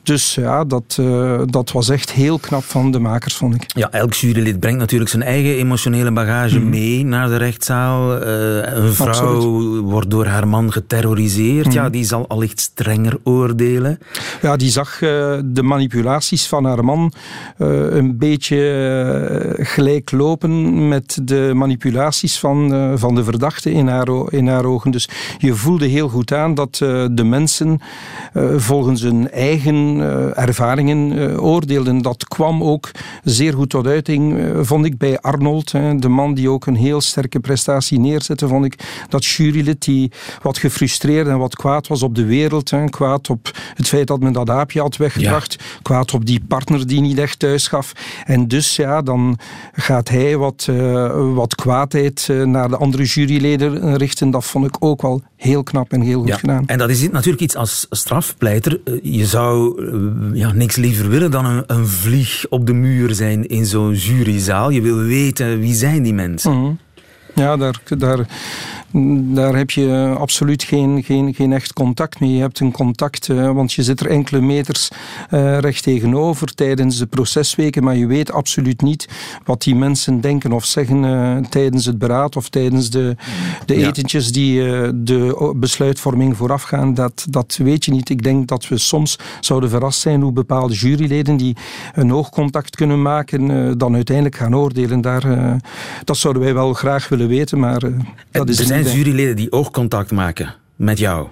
Dus 0.03 0.35
ja, 0.35 0.65
dat, 0.65 0.97
uh, 1.01 1.41
dat 1.47 1.73
was 1.73 1.89
echt 1.89 2.13
heel 2.13 2.39
knap 2.39 2.63
van 2.63 2.91
de 2.91 2.99
makers, 2.99 3.35
vond 3.35 3.55
ik. 3.55 3.65
Ja, 3.67 3.91
elk 3.91 4.13
jurylid 4.13 4.61
brengt 4.61 4.79
natuurlijk 4.79 5.11
zijn 5.11 5.23
eigen 5.23 5.57
emotionele 5.57 6.13
bagage 6.13 6.59
mm. 6.59 6.69
mee 6.69 7.05
naar 7.05 7.29
de 7.29 7.37
rechtszaal. 7.37 8.23
een 8.23 8.95
vrouw 8.95 9.09
Absoluut. 9.09 9.83
wordt 9.83 10.11
door 10.11 10.27
haar 10.27 10.49
man 10.49 10.73
geterroriseerd. 10.73 11.67
Mm. 11.67 11.73
Ja, 11.73 11.89
die 11.89 12.05
zal 12.05 12.29
allicht 12.29 12.61
strenger 12.61 13.19
oordelen. 13.23 13.99
Ja, 14.43 14.57
die 14.57 14.71
zag 14.71 14.99
de 14.99 15.63
manipulaties 15.63 16.47
van 16.47 16.65
haar 16.65 16.85
man 16.85 17.13
een 17.91 18.19
beetje 18.19 18.57
uh, 19.59 19.67
gelijk 19.67 20.11
lopen 20.11 20.89
met 20.89 21.19
de 21.23 21.53
manipulaties 21.55 22.39
van, 22.39 22.75
uh, 22.75 22.93
van 22.95 23.15
de 23.15 23.25
verdachte 23.25 23.73
in 23.73 23.89
haar, 23.89 24.09
in 24.29 24.47
haar 24.47 24.65
ogen. 24.65 24.91
Dus 24.91 25.09
je 25.39 25.55
voelde 25.55 25.87
heel 25.87 26.09
goed 26.09 26.33
aan 26.33 26.55
dat 26.55 26.77
de 27.11 27.25
mensen 27.25 27.81
volgens 28.57 29.03
hun 29.03 29.31
eigen 29.31 30.01
ervaringen 30.37 31.41
oordeelden. 31.41 32.03
Dat 32.03 32.29
kwam 32.29 32.63
ook 32.63 32.91
zeer 33.25 33.53
goed 33.53 33.71
tot 33.71 33.87
uiting, 33.87 34.53
vond 34.61 34.85
ik, 34.85 34.99
bij 34.99 35.19
Arnold. 35.21 35.73
Hè, 35.73 35.97
de 35.97 36.09
man 36.09 36.35
die 36.35 36.51
ook 36.51 36.67
een 36.67 36.77
heel 36.77 37.01
sterke 37.01 37.41
prestatie 37.41 37.99
neerzette, 37.99 38.49
vond 38.49 38.65
ik. 38.65 39.05
Dat 39.09 39.25
jurylid 39.25 39.85
die 39.85 40.13
wat 40.43 40.59
gefrustreerd 40.59 41.27
en 41.27 41.39
wat 41.39 41.57
kwaad 41.57 41.87
was 41.87 42.03
op 42.03 42.15
de 42.15 42.25
wereld. 42.25 42.73
Kwaad 42.91 43.31
op 43.31 43.51
het 43.75 43.89
feit 43.89 44.07
dat 44.07 44.21
men 44.21 44.33
dat 44.33 44.51
aapje 44.51 44.81
had 44.81 44.97
weggebracht. 44.97 45.57
Ja. 45.59 45.79
Kwaad 45.83 46.15
op 46.15 46.27
die 46.27 46.41
partner 46.49 46.87
die 46.87 47.01
niet 47.01 47.19
echt 47.19 47.39
thuis 47.39 47.64
gaf. 47.69 47.93
En 48.25 48.49
dus 48.49 48.77
ja, 48.77 49.03
dan 49.03 49.39
gaat 49.73 50.09
hij 50.09 50.37
wat, 50.37 50.67
uh, 50.71 51.35
wat 51.35 51.55
kwaadheid 51.55 52.29
uh, 52.31 52.45
naar 52.45 52.69
de 52.69 52.77
andere 52.77 53.05
juryleden 53.05 53.97
richten. 53.97 54.31
Dat 54.31 54.45
vond 54.45 54.67
ik 54.67 54.77
ook 54.79 55.03
wel 55.03 55.23
heel 55.37 55.63
knap 55.63 55.93
en 55.93 56.01
heel 56.01 56.21
goed 56.21 56.29
ja. 56.29 56.37
gedaan. 56.37 56.67
En 56.67 56.79
dat 56.79 56.91
is 56.91 57.11
natuurlijk 57.11 57.43
iets 57.43 57.57
als 57.57 57.87
strafpleiter. 57.91 58.81
Je 59.03 59.27
zou 59.27 59.83
ja, 60.35 60.53
niks 60.53 60.77
liever 60.77 61.09
willen 61.09 61.31
dan 61.31 61.45
een, 61.45 61.65
een 61.67 61.87
vlieg 61.87 62.47
op 62.49 62.67
de 62.67 62.73
muur 62.73 63.15
zijn 63.15 63.47
in 63.49 63.67
zo'n 63.67 63.95
juryzaal. 63.95 64.71
Je 64.71 64.81
wil 64.81 64.99
weten 64.99 65.59
wie 65.59 65.75
zijn 65.75 66.03
die 66.03 66.15
mensen. 66.15 66.53
Mm 66.53 66.63
-hmm. 66.65 66.79
Ja, 67.35 67.57
daar, 67.57 67.81
daar, 67.99 68.27
daar 69.23 69.57
heb 69.57 69.71
je 69.71 70.15
absoluut 70.19 70.63
geen, 70.63 71.03
geen, 71.03 71.35
geen 71.35 71.53
echt 71.53 71.73
contact 71.73 72.21
mee. 72.21 72.33
Je 72.33 72.41
hebt 72.41 72.61
een 72.61 72.73
contact, 72.73 73.29
uh, 73.29 73.51
want 73.51 73.73
je 73.73 73.83
zit 73.83 74.01
er 74.01 74.07
enkele 74.07 74.41
meters 74.41 74.91
uh, 75.31 75.59
recht 75.59 75.83
tegenover 75.83 76.55
tijdens 76.55 76.99
de 76.99 77.07
procesweken, 77.07 77.85
maar 77.85 77.97
je 77.97 78.07
weet 78.07 78.33
absoluut 78.33 78.83
niet 78.83 79.09
wat 79.45 79.63
die 79.63 79.75
mensen 79.75 80.21
denken 80.21 80.53
of 80.53 80.65
zeggen 80.65 81.03
uh, 81.03 81.37
tijdens 81.37 81.85
het 81.85 81.99
beraad 81.99 82.37
of 82.37 82.49
tijdens 82.49 82.91
de, 82.91 83.17
de 83.67 83.79
ja. 83.79 83.89
etentjes 83.89 84.33
die 84.33 84.63
de 85.03 85.53
besluitvorming 85.57 86.37
voorafgaan. 86.37 86.95
Dat, 86.95 87.27
dat 87.31 87.59
weet 87.63 87.85
je 87.85 87.91
niet. 87.91 88.11
Ik 88.11 88.23
denk 88.23 88.49
dat 88.49 88.69
we 88.69 88.79
soms 88.79 89.19
zouden 89.41 89.71
verrast 89.71 90.01
zijn 90.01 90.21
hoe 90.21 90.33
bepaalde 90.33 90.75
juryleden 90.75 91.37
die 91.37 91.57
een 91.95 92.13
oogcontact 92.13 92.77
kunnen 92.77 93.03
maken, 93.03 93.79
dan 93.79 93.95
uiteindelijk 93.95 94.37
gaan 94.37 94.57
oordelen. 94.57 95.01
Daar, 95.01 95.59
dat 96.05 96.17
zouden 96.17 96.43
wij 96.43 96.55
wel 96.55 96.73
graag 96.73 97.09
willen 97.09 97.29
weten, 97.29 97.59
maar 97.59 97.83
dat 98.31 98.49
is 98.49 98.71
er 98.71 98.84
zijn 98.85 98.97
juryleden 98.97 99.37
die 99.37 99.53
oogcontact 99.53 100.11
maken. 100.11 100.55
met 100.77 100.99
jou? 100.99 101.29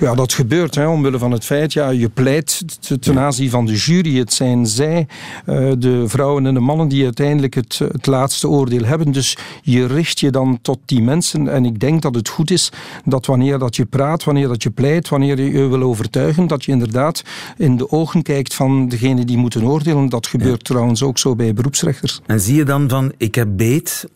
Ja, 0.00 0.14
dat 0.14 0.32
gebeurt 0.32 0.74
hè, 0.74 0.86
omwille 0.86 1.18
van 1.18 1.30
het 1.30 1.44
feit, 1.44 1.72
ja, 1.72 1.88
je 1.88 2.08
pleit 2.08 2.62
ten 3.00 3.18
aanzien 3.18 3.50
van 3.50 3.66
de 3.66 3.74
jury. 3.74 4.18
Het 4.18 4.32
zijn 4.32 4.66
zij, 4.66 5.06
uh, 5.46 5.72
de 5.78 6.04
vrouwen 6.06 6.46
en 6.46 6.54
de 6.54 6.60
mannen, 6.60 6.88
die 6.88 7.04
uiteindelijk 7.04 7.54
het, 7.54 7.78
het 7.78 8.06
laatste 8.06 8.48
oordeel 8.48 8.84
hebben. 8.84 9.12
Dus 9.12 9.36
je 9.62 9.86
richt 9.86 10.20
je 10.20 10.30
dan 10.30 10.58
tot 10.62 10.78
die 10.84 11.02
mensen. 11.02 11.48
En 11.48 11.64
ik 11.64 11.80
denk 11.80 12.02
dat 12.02 12.14
het 12.14 12.28
goed 12.28 12.50
is 12.50 12.72
dat 13.04 13.26
wanneer 13.26 13.58
dat 13.58 13.76
je 13.76 13.84
praat, 13.84 14.24
wanneer 14.24 14.48
dat 14.48 14.62
je 14.62 14.70
pleit, 14.70 15.08
wanneer 15.08 15.40
je 15.40 15.50
je 15.50 15.66
wil 15.66 15.82
overtuigen, 15.82 16.46
dat 16.46 16.64
je 16.64 16.72
inderdaad 16.72 17.22
in 17.56 17.76
de 17.76 17.90
ogen 17.90 18.22
kijkt 18.22 18.54
van 18.54 18.88
degene 18.88 19.24
die 19.24 19.36
moeten 19.36 19.64
oordelen. 19.64 20.08
Dat 20.08 20.26
gebeurt 20.26 20.64
trouwens 20.64 21.02
ook 21.02 21.18
zo 21.18 21.34
bij 21.36 21.54
beroepsrechters. 21.54 22.20
En 22.26 22.40
zie 22.40 22.54
je 22.54 22.64
dan 22.64 22.88
van, 22.88 23.12
ik 23.16 23.34
heb 23.34 23.48
beet 23.50 24.08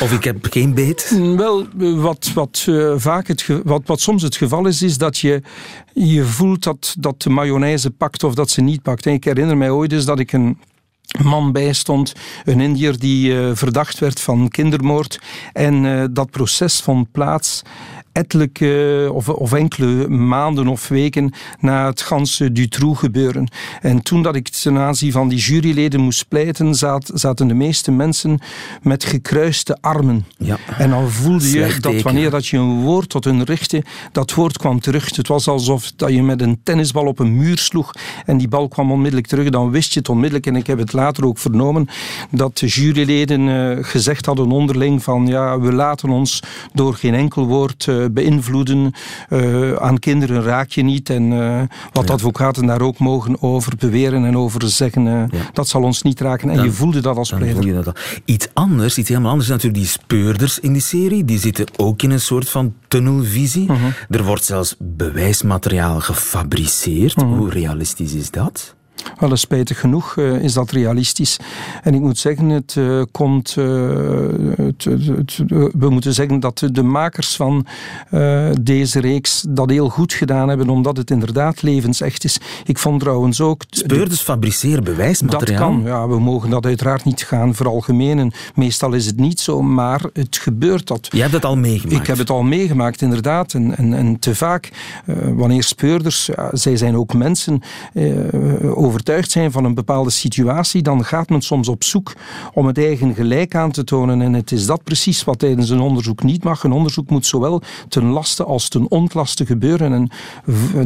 of 0.00 0.12
ik 0.12 0.24
heb 0.24 0.46
geen 0.50 0.74
beet? 0.74 1.18
Wel, 1.36 1.66
wat, 1.96 2.30
wat, 2.34 2.66
uh, 2.68 2.92
vaak 2.96 3.28
het, 3.28 3.46
wat, 3.64 3.82
wat 3.84 4.00
soms 4.00 4.22
het 4.22 4.36
geval 4.36 4.66
is, 4.66 4.81
is 4.82 4.98
dat 4.98 5.18
je, 5.18 5.42
je 5.92 6.24
voelt 6.24 6.62
dat, 6.62 6.94
dat 6.98 7.22
de 7.22 7.30
mayonaise 7.30 7.90
pakt 7.90 8.24
of 8.24 8.34
dat 8.34 8.50
ze 8.50 8.60
niet 8.60 8.82
pakt. 8.82 9.06
Ik 9.06 9.24
herinner 9.24 9.56
mij 9.56 9.70
ooit 9.70 9.92
eens 9.92 10.04
dat 10.04 10.18
ik 10.18 10.32
een 10.32 10.58
man 11.22 11.52
bijstond, 11.52 12.12
een 12.44 12.60
Indiër 12.60 12.98
die 12.98 13.32
uh, 13.32 13.50
verdacht 13.54 13.98
werd 13.98 14.20
van 14.20 14.48
kindermoord. 14.48 15.20
En 15.52 15.84
uh, 15.84 16.04
dat 16.10 16.30
proces 16.30 16.80
vond 16.80 17.12
plaats 17.12 17.62
ettelijke 18.12 19.10
of, 19.12 19.28
of, 19.28 19.52
enkele 19.52 20.08
maanden 20.08 20.68
of 20.68 20.88
weken 20.88 21.32
na 21.60 21.86
het 21.86 22.00
ganse 22.00 22.52
Dutroux 22.52 22.98
gebeuren. 22.98 23.48
En 23.80 24.02
toen 24.02 24.22
dat 24.22 24.34
ik 24.34 24.48
ten 24.48 24.78
aanzien 24.78 25.12
van 25.12 25.28
die 25.28 25.38
juryleden 25.38 26.00
moest 26.00 26.28
pleiten, 26.28 26.74
zat, 26.74 27.10
zaten 27.14 27.48
de 27.48 27.54
meeste 27.54 27.90
mensen 27.90 28.38
met 28.82 29.04
gekruiste 29.04 29.78
armen. 29.80 30.26
Ja. 30.38 30.58
En 30.78 30.90
dan 30.90 31.10
voelde 31.10 31.50
je 31.50 31.76
dat 31.80 32.02
wanneer 32.02 32.30
dat 32.30 32.46
je 32.46 32.56
een 32.56 32.80
woord 32.80 33.08
tot 33.08 33.24
hun 33.24 33.44
richtte, 33.44 33.84
dat 34.12 34.34
woord 34.34 34.58
kwam 34.58 34.80
terug. 34.80 35.16
Het 35.16 35.28
was 35.28 35.48
alsof 35.48 35.92
dat 35.96 36.10
je 36.10 36.22
met 36.22 36.40
een 36.40 36.60
tennisbal 36.62 37.06
op 37.06 37.18
een 37.18 37.36
muur 37.36 37.58
sloeg 37.58 37.92
en 38.24 38.36
die 38.36 38.48
bal 38.48 38.68
kwam 38.68 38.92
onmiddellijk 38.92 39.26
terug. 39.26 39.48
Dan 39.48 39.70
wist 39.70 39.92
je 39.92 39.98
het 39.98 40.08
onmiddellijk. 40.08 40.46
En 40.46 40.56
ik 40.56 40.66
heb 40.66 40.78
het 40.78 40.92
later 40.92 41.26
ook 41.26 41.38
vernomen 41.38 41.88
dat 42.30 42.58
de 42.58 42.66
juryleden 42.66 43.40
uh, 43.40 43.84
gezegd 43.84 44.26
hadden 44.26 44.50
onderling 44.50 45.02
van 45.02 45.26
ja, 45.26 45.60
we 45.60 45.72
laten 45.72 46.08
ons 46.08 46.42
door 46.72 46.94
geen 46.94 47.14
enkel 47.14 47.46
woord 47.46 47.86
uh, 47.86 48.01
beïnvloeden. 48.10 48.92
Uh, 49.30 49.72
aan 49.72 49.98
kinderen 49.98 50.42
raak 50.42 50.70
je 50.70 50.82
niet. 50.82 51.10
En 51.10 51.32
uh, 51.32 51.62
wat 51.92 52.06
ja. 52.06 52.12
advocaten 52.12 52.66
daar 52.66 52.80
ook 52.80 52.98
mogen 52.98 53.42
over 53.42 53.72
beweren 53.78 54.24
en 54.24 54.36
over 54.36 54.68
zeggen, 54.68 55.04
ja. 55.04 55.28
dat 55.52 55.68
zal 55.68 55.82
ons 55.82 56.02
niet 56.02 56.20
raken. 56.20 56.50
En 56.50 56.56
dan, 56.56 56.64
je 56.64 56.72
voelde 56.72 57.00
dat 57.00 57.16
als 57.16 57.30
pleider. 57.30 57.84
Dat 57.84 57.98
iets 58.24 58.48
anders, 58.52 58.98
iets 58.98 59.08
helemaal 59.08 59.30
anders, 59.30 59.48
natuurlijk 59.48 59.82
die 59.82 59.90
speurders 59.90 60.58
in 60.58 60.72
die 60.72 60.82
serie. 60.82 61.24
Die 61.24 61.38
zitten 61.38 61.66
ook 61.76 62.02
in 62.02 62.10
een 62.10 62.20
soort 62.20 62.48
van 62.48 62.74
tunnelvisie. 62.88 63.62
Mhm. 63.62 63.72
Uh 63.72 63.80
-huh. 63.82 64.18
Er 64.18 64.24
wordt 64.24 64.44
zelfs 64.44 64.76
bewijsmateriaal 64.78 66.00
gefabriceerd. 66.00 67.16
Mhm. 67.16 67.24
Uh 67.24 67.30
-huh. 67.30 67.40
Hoe 67.40 67.50
realistisch 67.50 68.12
is 68.12 68.30
dat? 68.30 68.74
Wel, 69.18 69.36
spijtig 69.36 69.80
genoeg 69.80 70.16
uh, 70.16 70.42
is 70.42 70.52
dat 70.52 70.70
realistisch. 70.70 71.36
En 71.82 71.94
ik 71.94 72.00
moet 72.00 72.18
zeggen, 72.18 72.48
het 72.48 72.74
uh, 72.78 73.02
komt. 73.10 73.54
Uh, 73.58 73.90
het, 74.56 74.84
het, 74.84 75.36
we 75.78 75.88
moeten 75.90 76.14
zeggen 76.14 76.40
dat 76.40 76.68
de 76.72 76.82
makers 76.82 77.36
van 77.36 77.66
deze 78.60 79.00
reeks 79.00 79.44
dat 79.48 79.70
heel 79.70 79.88
goed 79.88 80.12
gedaan 80.12 80.48
hebben, 80.48 80.68
omdat 80.68 80.96
het 80.96 81.10
inderdaad 81.10 81.62
levensecht 81.62 82.24
is. 82.24 82.38
Ik 82.64 82.78
vond 82.78 83.00
trouwens 83.00 83.40
ook. 83.40 83.62
Speurders 83.70 84.20
fabriceren 84.20 84.84
bewijsmateriaal? 84.84 85.58
Dat 85.58 85.68
kan, 85.68 85.82
ja. 85.84 86.08
We 86.08 86.20
mogen 86.20 86.50
dat 86.50 86.66
uiteraard 86.66 87.04
niet 87.04 87.22
gaan 87.22 87.54
veralgemenen. 87.54 88.32
Meestal 88.54 88.92
is 88.92 89.06
het 89.06 89.16
niet 89.16 89.40
zo, 89.40 89.62
maar 89.62 90.00
het 90.12 90.36
gebeurt 90.36 90.86
dat. 90.86 91.08
Je 91.10 91.20
hebt 91.20 91.32
het 91.32 91.44
al 91.44 91.56
meegemaakt? 91.56 92.00
Ik 92.00 92.06
heb 92.06 92.18
het 92.18 92.30
al 92.30 92.42
meegemaakt, 92.42 93.02
inderdaad. 93.02 93.54
En, 93.54 93.76
en, 93.76 93.94
en 93.94 94.18
te 94.18 94.34
vaak, 94.34 94.70
wanneer 95.34 95.62
speurders, 95.62 96.26
ja, 96.26 96.48
zij 96.52 96.76
zijn 96.76 96.96
ook 96.96 97.14
mensen 97.14 97.62
overtuigd 98.82 99.30
zijn 99.30 99.52
van 99.52 99.64
een 99.64 99.74
bepaalde 99.74 100.10
situatie, 100.10 100.82
dan 100.82 101.04
gaat 101.04 101.28
men 101.28 101.42
soms 101.42 101.68
op 101.68 101.84
zoek 101.84 102.12
om 102.54 102.66
het 102.66 102.78
eigen 102.78 103.14
gelijk 103.14 103.54
aan 103.54 103.70
te 103.70 103.84
tonen. 103.84 104.22
En 104.22 104.32
het 104.32 104.52
is 104.52 104.66
dat 104.66 104.84
precies 104.84 105.24
wat 105.24 105.38
tijdens 105.38 105.70
een 105.70 105.80
onderzoek 105.80 106.22
niet 106.22 106.44
mag. 106.44 106.64
Een 106.64 106.72
onderzoek 106.72 107.10
moet 107.10 107.26
zowel 107.26 107.62
ten 107.88 108.04
laste 108.04 108.44
als 108.44 108.68
ten 108.68 108.90
ontlaste 108.90 109.46
gebeuren. 109.46 109.92
En 109.92 110.10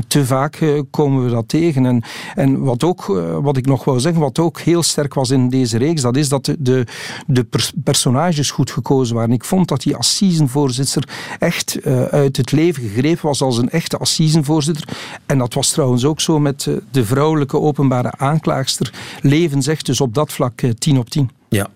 te 0.08 0.26
vaak 0.26 0.82
komen 0.90 1.24
we 1.24 1.30
dat 1.30 1.48
tegen. 1.48 1.86
En, 1.86 2.02
en 2.34 2.60
wat, 2.60 2.84
ook, 2.84 3.04
wat 3.42 3.56
ik 3.56 3.66
nog 3.66 3.84
wou 3.84 4.00
zeggen, 4.00 4.20
wat 4.20 4.38
ook 4.38 4.60
heel 4.60 4.82
sterk 4.82 5.14
was 5.14 5.30
in 5.30 5.48
deze 5.48 5.78
reeks, 5.78 6.02
dat 6.02 6.16
is 6.16 6.28
dat 6.28 6.44
de, 6.44 6.56
de, 6.58 6.86
de 7.26 7.44
pers 7.44 7.72
personages 7.84 8.50
goed 8.50 8.70
gekozen 8.70 9.16
waren. 9.16 9.32
Ik 9.32 9.44
vond 9.44 9.68
dat 9.68 9.82
die 9.82 9.96
assisenvoorzitter 9.96 11.08
echt 11.38 11.86
uh, 11.86 12.02
uit 12.02 12.36
het 12.36 12.52
leven 12.52 12.82
gegrepen 12.82 13.26
was 13.26 13.42
als 13.42 13.58
een 13.58 13.70
echte 13.70 13.98
assisenvoorzitter. 13.98 14.88
En 15.26 15.38
dat 15.38 15.54
was 15.54 15.70
trouwens 15.70 16.04
ook 16.04 16.20
zo 16.20 16.38
met 16.38 16.68
de 16.90 17.04
vrouwelijke 17.04 17.58
openbare 17.86 18.16
aanklaagster. 18.16 18.92
Leven 19.20 19.62
zegt 19.62 19.86
dus 19.86 20.00
op 20.00 20.14
dat 20.14 20.32
vlak 20.32 20.62
uh, 20.62 20.70
10 20.70 20.98
op 20.98 21.10
10. 21.10 21.30
Ja. 21.48 21.68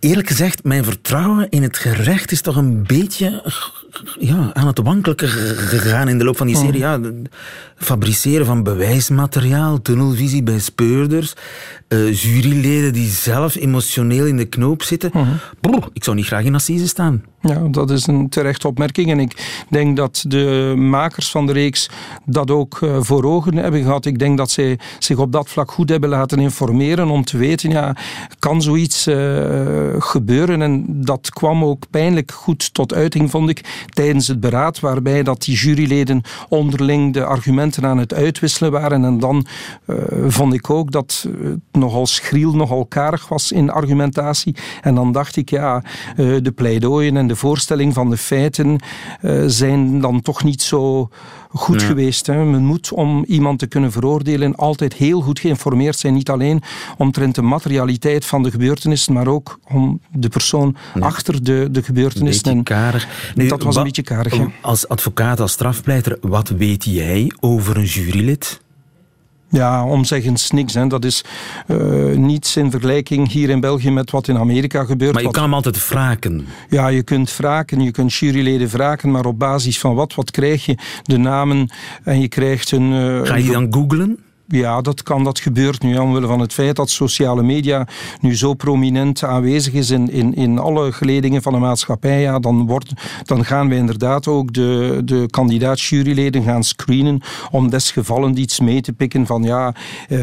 Eerlijk 0.00 0.28
gezegd, 0.28 0.64
mijn 0.64 0.84
vertrouwen 0.84 1.48
in 1.48 1.62
het 1.62 1.76
gerecht 1.76 2.32
is 2.32 2.40
toch 2.40 2.56
een 2.56 2.82
beetje 2.86 3.52
ja, 4.18 4.50
aan 4.52 4.66
het 4.66 4.78
wankelen 4.78 5.18
gegaan 5.18 6.08
in 6.08 6.18
de 6.18 6.24
loop 6.24 6.36
van 6.36 6.46
die 6.46 6.56
serie. 6.56 6.78
Ja, 6.78 7.00
fabriceren 7.76 8.46
van 8.46 8.62
bewijsmateriaal, 8.62 9.82
tunnelvisie 9.82 10.42
bij 10.42 10.58
speurders, 10.58 11.34
uh, 11.88 12.14
juryleden 12.14 12.92
die 12.92 13.08
zelf 13.08 13.54
emotioneel 13.54 14.26
in 14.26 14.36
de 14.36 14.44
knoop 14.44 14.82
zitten. 14.82 15.10
Mhm. 15.14 15.26
Ik 15.92 16.04
zou 16.04 16.16
niet 16.16 16.26
graag 16.26 16.44
in 16.44 16.54
assise 16.54 16.88
staan. 16.88 17.24
Ja, 17.40 17.68
dat 17.70 17.90
is 17.90 18.06
een 18.06 18.28
terechte 18.28 18.68
opmerking. 18.68 19.10
En 19.10 19.20
ik 19.20 19.64
denk 19.70 19.96
dat 19.96 20.24
de 20.28 20.74
makers 20.76 21.30
van 21.30 21.46
de 21.46 21.52
reeks 21.52 21.90
dat 22.24 22.50
ook 22.50 22.80
uh, 22.80 22.96
voor 23.00 23.24
ogen 23.24 23.56
hebben 23.56 23.82
gehad. 23.82 24.04
Ik 24.04 24.18
denk 24.18 24.38
dat 24.38 24.50
zij 24.50 24.78
zich 24.98 25.18
op 25.18 25.32
dat 25.32 25.48
vlak 25.48 25.70
goed 25.70 25.88
hebben 25.88 26.08
laten 26.08 26.38
informeren 26.38 27.08
om 27.08 27.24
te 27.24 27.36
weten, 27.36 27.70
ja, 27.70 27.96
kan 28.38 28.62
zoiets 28.62 29.06
uh, 29.06 29.16
gebeuren? 29.98 30.62
En 30.62 30.84
dat 30.88 31.30
kwam 31.30 31.64
ook 31.64 31.84
pijnlijk 31.90 32.30
goed 32.30 32.74
tot 32.74 32.94
uiting, 32.94 33.30
vond 33.30 33.48
ik, 33.48 33.84
tijdens 33.86 34.28
het 34.28 34.40
beraad, 34.40 34.80
waarbij 34.80 35.22
dat 35.22 35.42
die 35.42 35.56
juryleden 35.56 36.22
onderling 36.48 37.12
de 37.12 37.24
argumenten 37.24 37.86
aan 37.86 37.98
het 37.98 38.14
uitwisselen 38.14 38.72
waren. 38.72 39.04
En 39.04 39.18
dan 39.18 39.46
uh, 39.86 39.96
vond 40.26 40.54
ik 40.54 40.70
ook 40.70 40.90
dat 40.90 41.26
het 41.42 41.77
nogal 41.78 42.06
schriel, 42.06 42.52
nogal 42.54 42.86
karig 42.86 43.28
was 43.28 43.52
in 43.52 43.70
argumentatie. 43.70 44.56
En 44.80 44.94
dan 44.94 45.12
dacht 45.12 45.36
ik, 45.36 45.50
ja, 45.50 45.82
de 46.16 46.52
pleidooien 46.54 47.16
en 47.16 47.26
de 47.26 47.36
voorstelling 47.36 47.94
van 47.94 48.10
de 48.10 48.16
feiten 48.16 48.78
uh, 49.22 49.42
zijn 49.46 50.00
dan 50.00 50.22
toch 50.22 50.44
niet 50.44 50.62
zo 50.62 51.08
goed 51.50 51.80
Ja. 51.80 51.86
geweest. 51.86 52.26
Hè. 52.26 52.44
Men 52.44 52.64
moet 52.64 52.92
om 52.92 53.24
iemand 53.24 53.58
te 53.58 53.66
kunnen 53.66 53.92
veroordelen 53.92 54.54
altijd 54.56 54.92
heel 54.94 55.20
goed 55.20 55.40
geïnformeerd 55.40 55.98
zijn. 55.98 56.14
Niet 56.14 56.30
alleen 56.30 56.62
omtrent 56.96 57.34
de 57.34 57.42
materialiteit 57.42 58.24
van 58.24 58.42
de 58.42 58.50
gebeurtenissen, 58.50 59.12
maar 59.12 59.26
ook 59.26 59.58
om 59.68 60.00
de 60.12 60.28
persoon 60.28 60.76
achter 61.00 61.44
de, 61.44 61.68
de 61.70 61.82
gebeurtenissen. 61.82 62.62
Karig. 62.62 63.08
Dat 63.34 63.62
was 63.62 63.74
wa- 63.74 63.80
een 63.80 63.86
beetje 63.86 64.02
karig. 64.02 64.34
Als 64.60 64.88
advocaat, 64.88 65.40
als 65.40 65.52
strafpleiter, 65.52 66.18
wat 66.20 66.48
weet 66.48 66.84
jij 66.84 67.32
over 67.40 67.76
een 67.76 67.84
jurylid? 67.84 68.60
Ja, 69.50 69.84
omzeggens 69.86 70.50
niks. 70.50 70.74
Hè. 70.74 70.86
Dat 70.86 71.04
is 71.04 71.24
uh, 71.66 72.16
niets 72.16 72.56
in 72.56 72.70
vergelijking 72.70 73.30
hier 73.30 73.48
in 73.50 73.60
België 73.60 73.90
met 73.90 74.10
wat 74.10 74.28
in 74.28 74.38
Amerika 74.38 74.84
gebeurt. 74.84 75.12
Maar 75.12 75.20
je 75.20 75.26
Wat- 75.26 75.34
kan 75.36 75.44
hem 75.44 75.54
altijd 75.54 75.88
wraken. 75.88 76.46
Ja, 76.68 76.88
je 76.88 77.02
kunt 77.02 77.30
vragen, 77.30 77.80
je 77.80 77.90
kunt 77.90 78.14
juryleden 78.14 78.70
vragen, 78.70 79.10
maar 79.10 79.24
op 79.26 79.38
basis 79.38 79.78
van 79.78 79.94
wat? 79.94 80.14
Wat 80.14 80.30
krijg 80.30 80.66
je? 80.66 80.76
De 81.02 81.16
namen 81.16 81.70
en 82.04 82.20
je 82.20 82.28
krijgt 82.28 82.70
een... 82.70 82.92
eh, 82.92 83.26
Ga 83.28 83.34
je 83.36 83.42
die 83.42 83.52
dan 83.52 83.66
googlen? 83.70 84.18
Ja, 84.50 84.80
dat 84.80 85.02
kan, 85.02 85.24
dat 85.24 85.40
gebeurt 85.40 85.82
nu 85.82 85.98
omwille 85.98 86.26
van 86.26 86.40
het 86.40 86.52
feit 86.52 86.76
dat 86.76 86.90
sociale 86.90 87.42
media 87.42 87.86
nu 88.20 88.36
zo 88.36 88.54
prominent 88.54 89.24
aanwezig 89.24 89.72
is 89.72 89.90
in, 89.90 90.10
in, 90.10 90.34
in 90.34 90.58
alle 90.58 90.92
geledingen 90.92 91.42
van 91.42 91.52
de 91.52 91.58
maatschappij. 91.58 92.20
Ja, 92.20 92.38
dan, 92.38 92.66
wordt, 92.66 92.92
dan 93.22 93.44
gaan 93.44 93.68
we 93.68 93.74
inderdaad 93.74 94.26
ook 94.26 94.52
de, 94.52 95.00
de 95.04 95.26
kandidaat-juryleden 95.30 96.42
gaan 96.42 96.64
screenen 96.64 97.20
om 97.50 97.70
desgevallen 97.70 98.38
iets 98.38 98.60
mee 98.60 98.80
te 98.80 98.92
pikken 98.92 99.26
van 99.26 99.42
ja, 99.42 99.74
eh, 100.08 100.18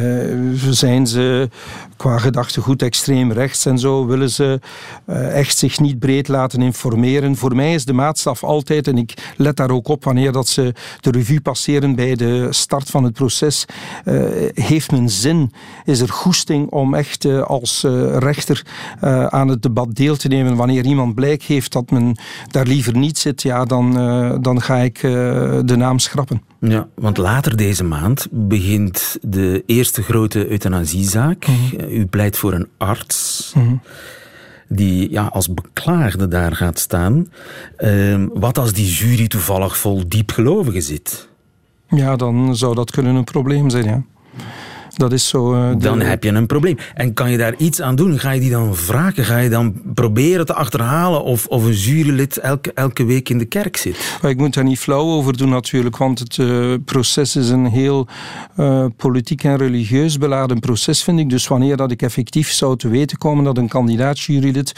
zijn 0.69 1.07
ze 1.07 1.49
qua 1.97 2.17
gedachtegoed 2.17 2.81
extreem 2.81 3.31
rechts 3.31 3.65
en 3.65 3.79
zo, 3.79 4.05
willen 4.05 4.29
ze 4.29 4.59
eh, 5.05 5.37
echt 5.37 5.57
zich 5.57 5.79
niet 5.79 5.99
breed 5.99 6.27
laten 6.27 6.61
informeren. 6.61 7.35
Voor 7.35 7.55
mij 7.55 7.73
is 7.73 7.85
de 7.85 7.93
maatstaf 7.93 8.43
altijd, 8.43 8.87
en 8.87 8.97
ik 8.97 9.33
let 9.37 9.55
daar 9.55 9.71
ook 9.71 9.87
op 9.87 10.03
wanneer 10.03 10.31
dat 10.31 10.47
ze 10.47 10.73
de 10.99 11.11
revue 11.11 11.41
passeren 11.41 11.95
bij 11.95 12.15
de 12.15 12.47
start 12.49 12.89
van 12.89 13.03
het 13.03 13.13
proces, 13.13 13.65
uh, 14.05 14.14
heeft 14.53 14.91
men 14.91 15.09
zin, 15.09 15.51
is 15.85 15.99
er 15.99 16.09
goesting 16.09 16.69
om 16.69 16.93
echt 16.93 17.25
uh, 17.25 17.41
als 17.41 17.83
uh, 17.83 18.17
rechter 18.17 18.65
aan 19.29 19.47
het 19.47 19.61
debat 19.61 19.95
deel 19.95 20.15
te 20.15 20.27
nemen. 20.27 20.55
Wanneer 20.55 20.85
iemand 20.85 21.15
blijk 21.15 21.43
heeft 21.43 21.71
dat 21.71 21.91
men 21.91 22.17
daar 22.51 22.65
liever 22.65 22.97
niet 22.97 23.17
zit, 23.17 23.41
ja, 23.41 23.65
dan, 23.65 23.93
dan 24.41 24.61
ga 24.61 24.77
ik 24.77 25.01
de 25.01 25.75
naam 25.75 25.99
schrappen. 25.99 26.41
Ja, 26.69 26.87
want 26.95 27.17
later 27.17 27.57
deze 27.57 27.83
maand 27.83 28.27
begint 28.31 29.17
de 29.21 29.63
eerste 29.65 30.03
grote 30.03 30.47
euthanasiezaak. 30.49 31.47
Mhm. 31.47 31.89
U 31.89 32.05
pleit 32.05 32.37
voor 32.37 32.53
een 32.53 32.67
arts. 32.77 33.51
Mm 33.55 33.63
-hmm. 33.63 33.81
die 34.67 35.11
ja, 35.11 35.25
als 35.25 35.53
beklaagde 35.53 36.27
daar 36.27 36.55
gaat 36.55 36.79
staan. 36.79 37.31
Ehm, 37.77 38.27
wat 38.33 38.57
als 38.57 38.73
die 38.73 38.87
jury 38.87 39.27
toevallig 39.27 39.77
vol 39.77 40.07
diepgelovigen 40.07 40.81
zit? 40.81 41.27
Ja, 41.89 42.15
dan 42.15 42.55
zou 42.55 42.75
dat 42.75 42.91
kunnen 42.91 43.15
een 43.15 43.23
probleem 43.23 43.69
zijn, 43.69 43.85
ja. 43.85 44.03
Dat 44.95 45.13
is 45.13 45.27
zo. 45.27 45.55
Uh, 45.55 45.69
dan 45.77 46.01
heb 46.01 46.23
je 46.23 46.29
een 46.29 46.45
probleem. 46.45 46.77
En 46.93 47.13
kan 47.13 47.31
je 47.31 47.37
daar 47.37 47.55
iets 47.57 47.81
aan 47.81 47.95
doen? 47.95 48.19
Ga 48.19 48.31
je 48.31 48.39
die 48.39 48.49
dan 48.49 48.75
vragen? 48.75 49.25
Ga 49.25 49.37
je 49.37 49.49
dan 49.49 49.81
proberen 49.93 50.45
te 50.45 50.53
achterhalen 50.53 51.23
of, 51.23 51.45
of 51.45 51.63
een 51.63 51.73
jurylid 51.73 52.37
elke, 52.37 52.73
elke 52.73 53.05
week 53.05 53.29
in 53.29 53.37
de 53.37 53.45
kerk 53.45 53.77
zit? 53.77 54.17
Maar 54.21 54.31
ik 54.31 54.37
moet 54.37 54.53
daar 54.53 54.63
niet 54.63 54.79
flauw 54.79 55.05
over 55.05 55.37
doen 55.37 55.49
natuurlijk, 55.49 55.97
want 55.97 56.19
het 56.19 56.37
uh, 56.37 56.73
proces 56.85 57.35
is 57.35 57.49
een 57.49 57.65
heel 57.65 58.07
uh, 58.59 58.85
politiek 58.97 59.43
en 59.43 59.57
religieus 59.57 60.17
beladen 60.17 60.59
proces, 60.59 61.03
vind 61.03 61.19
ik. 61.19 61.29
Dus 61.29 61.47
wanneer 61.47 61.77
dat 61.77 61.91
ik 61.91 62.01
effectief 62.01 62.51
zou 62.51 62.77
te 62.77 62.87
weten 62.87 63.17
komen 63.17 63.43
dat 63.43 63.57
een 63.57 63.67
kandidaat-jurylid 63.67 64.73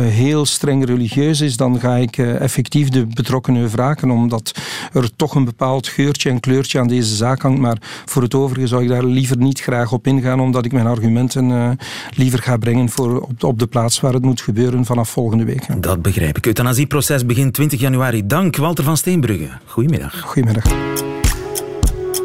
heel 0.00 0.46
streng 0.46 0.84
religieus 0.84 1.40
is, 1.40 1.56
dan 1.56 1.80
ga 1.80 1.96
ik 1.96 2.18
effectief 2.18 2.88
de 2.88 3.06
betrokkenen 3.06 3.70
vragen, 3.70 4.10
omdat 4.10 4.60
er 4.92 5.16
toch 5.16 5.34
een 5.34 5.44
bepaald 5.44 5.88
geurtje 5.88 6.30
en 6.30 6.40
kleurtje 6.40 6.78
aan 6.78 6.88
deze 6.88 7.14
zaak 7.14 7.42
hangt. 7.42 7.60
Maar 7.60 7.76
voor 8.04 8.22
het 8.22 8.34
overige 8.34 8.66
zou 8.66 8.82
ik 8.82 8.88
daar 8.88 9.04
liever 9.04 9.37
niet 9.38 9.60
graag 9.60 9.92
op 9.92 10.06
ingaan, 10.06 10.40
omdat 10.40 10.64
ik 10.64 10.72
mijn 10.72 10.86
argumenten 10.86 11.50
uh, 11.50 11.70
liever 12.16 12.38
ga 12.38 12.56
brengen 12.56 12.88
voor 12.88 13.20
op, 13.20 13.44
op, 13.44 13.58
de 13.58 13.66
plaats 13.66 14.00
waar 14.00 14.12
het 14.12 14.22
moet 14.22 14.40
gebeuren 14.40 14.84
vanaf 14.84 15.08
volgende 15.08 15.44
week. 15.44 15.82
Dat 15.82 16.02
begrijp 16.02 16.36
ik. 16.36 16.46
Euthanasieproces 16.46 17.26
begint 17.26 17.54
20 17.54 17.80
januari. 17.80 18.26
Dank, 18.26 18.56
Walter 18.56 18.84
van 18.84 18.96
Steenbrugge. 18.96 19.48
Goedemiddag. 19.64 20.20
Goedemiddag. 20.20 20.64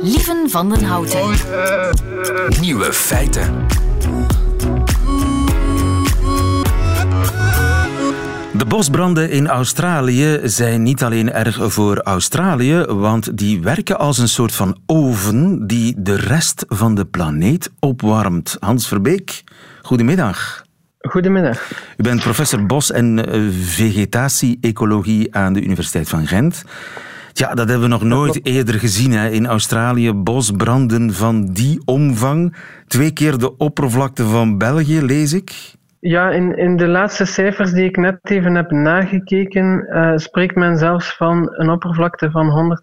Lieven 0.01 0.49
van 0.49 0.69
den 0.69 0.83
Houten. 0.83 1.29
Nieuwe 2.61 2.93
feiten. 2.93 3.65
De 8.63 8.69
bosbranden 8.69 9.29
in 9.29 9.47
Australië 9.47 10.39
zijn 10.43 10.83
niet 10.83 11.03
alleen 11.03 11.31
erg 11.31 11.73
voor 11.73 11.97
Australië, 11.97 12.85
want 12.87 13.37
die 13.37 13.61
werken 13.61 13.99
als 13.99 14.17
een 14.17 14.29
soort 14.29 14.53
van 14.53 14.77
oven 14.85 15.67
die 15.67 15.95
de 15.97 16.15
rest 16.15 16.65
van 16.67 16.95
de 16.95 17.05
planeet 17.05 17.71
opwarmt. 17.79 18.57
Hans 18.59 18.87
Verbeek, 18.87 19.43
goedemiddag. 19.81 20.65
Goedemiddag. 20.99 21.71
U 21.97 22.03
bent 22.03 22.21
professor 22.21 22.65
bos- 22.65 22.91
en 22.91 23.25
eh, 23.25 23.41
vegetatie-ecologie 23.61 25.35
aan 25.35 25.53
de 25.53 25.61
Universiteit 25.61 26.09
van 26.09 26.27
Gent. 26.27 26.63
Ja, 27.33 27.53
dat 27.53 27.69
hebben 27.69 27.89
we 27.89 27.93
nog 27.93 28.03
nooit 28.03 28.45
eerder 28.45 28.79
gezien 28.79 29.11
hè. 29.11 29.29
in 29.29 29.47
Australië. 29.47 30.13
Bosbranden 30.13 31.13
van 31.13 31.53
die 31.53 31.81
omvang. 31.85 32.55
Twee 32.87 33.11
keer 33.11 33.37
de 33.37 33.57
oppervlakte 33.57 34.25
van 34.25 34.57
België, 34.57 35.01
lees 35.01 35.33
ik. 35.33 35.75
Ja, 36.05 36.31
in, 36.31 36.57
in 36.57 36.77
de 36.77 36.87
laatste 36.87 37.25
cijfers 37.25 37.71
die 37.71 37.83
ik 37.83 37.97
net 37.97 38.19
even 38.21 38.55
heb 38.55 38.71
nagekeken, 38.71 39.87
uh, 39.89 40.17
spreekt 40.17 40.55
men 40.55 40.77
zelfs 40.77 41.15
van 41.15 41.49
een 41.51 41.69
oppervlakte 41.69 42.31
van 42.31 42.77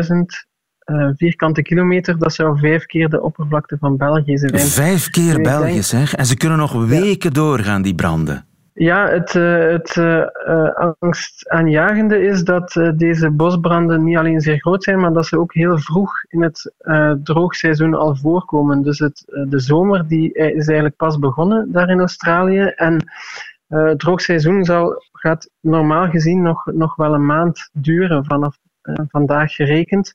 150.000 0.00 0.44
uh, 0.84 1.08
vierkante 1.16 1.62
kilometer. 1.62 2.18
Dat 2.18 2.34
zou 2.34 2.58
vijf 2.58 2.86
keer 2.86 3.08
de 3.08 3.22
oppervlakte 3.22 3.76
van 3.80 3.96
België 3.96 4.38
zijn. 4.38 4.58
Vijf 4.58 5.10
keer 5.10 5.40
België, 5.40 5.82
zeg. 5.82 6.14
En 6.14 6.26
ze 6.26 6.36
kunnen 6.36 6.58
nog 6.58 6.86
weken 6.86 7.32
doorgaan, 7.32 7.82
die 7.82 7.94
branden. 7.94 8.46
Ja, 8.76 9.08
het, 9.08 9.34
uh, 9.34 9.70
het 9.70 9.96
uh, 9.96 10.92
angstaanjagende 10.98 12.20
is 12.20 12.44
dat 12.44 12.92
deze 12.96 13.30
bosbranden 13.30 14.04
niet 14.04 14.16
alleen 14.16 14.40
zeer 14.40 14.58
groot 14.58 14.84
zijn, 14.84 15.00
maar 15.00 15.12
dat 15.12 15.26
ze 15.26 15.38
ook 15.38 15.54
heel 15.54 15.78
vroeg 15.78 16.12
in 16.28 16.42
het 16.42 16.72
droogseizoen 17.22 17.94
al 17.94 18.16
voorkomen. 18.16 18.82
Dus 18.82 18.98
het, 18.98 19.24
de 19.48 19.58
zomer 19.58 20.06
die 20.08 20.32
is 20.32 20.66
eigenlijk 20.66 20.96
pas 20.96 21.18
begonnen 21.18 21.72
daar 21.72 21.88
in 21.88 21.98
Australië. 21.98 22.60
En 22.60 23.04
het 23.68 23.98
droogseizoen 23.98 24.64
zal, 24.64 25.02
gaat 25.12 25.50
normaal 25.60 26.08
gezien 26.08 26.42
nog, 26.42 26.66
nog 26.66 26.96
wel 26.96 27.14
een 27.14 27.26
maand 27.26 27.70
duren 27.72 28.24
vanaf 28.24 28.58
vandaag 29.08 29.52
gerekend. 29.52 30.14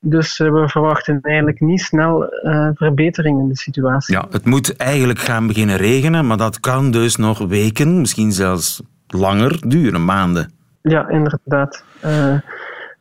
Dus 0.00 0.38
uh, 0.38 0.52
we 0.52 0.68
verwachten 0.68 1.18
eigenlijk 1.22 1.60
niet 1.60 1.80
snel 1.80 2.22
uh, 2.44 2.68
verbetering 2.74 3.40
in 3.40 3.48
de 3.48 3.56
situatie. 3.56 4.14
Ja, 4.14 4.26
het 4.30 4.44
moet 4.44 4.76
eigenlijk 4.76 5.18
gaan 5.18 5.46
beginnen 5.46 5.76
regenen, 5.76 6.26
maar 6.26 6.36
dat 6.36 6.60
kan 6.60 6.90
dus 6.90 7.16
nog 7.16 7.38
weken, 7.38 8.00
misschien 8.00 8.32
zelfs 8.32 8.82
langer 9.06 9.68
duren, 9.68 10.04
maanden. 10.04 10.52
Ja, 10.82 11.08
inderdaad. 11.08 11.84
Uh, 12.04 12.34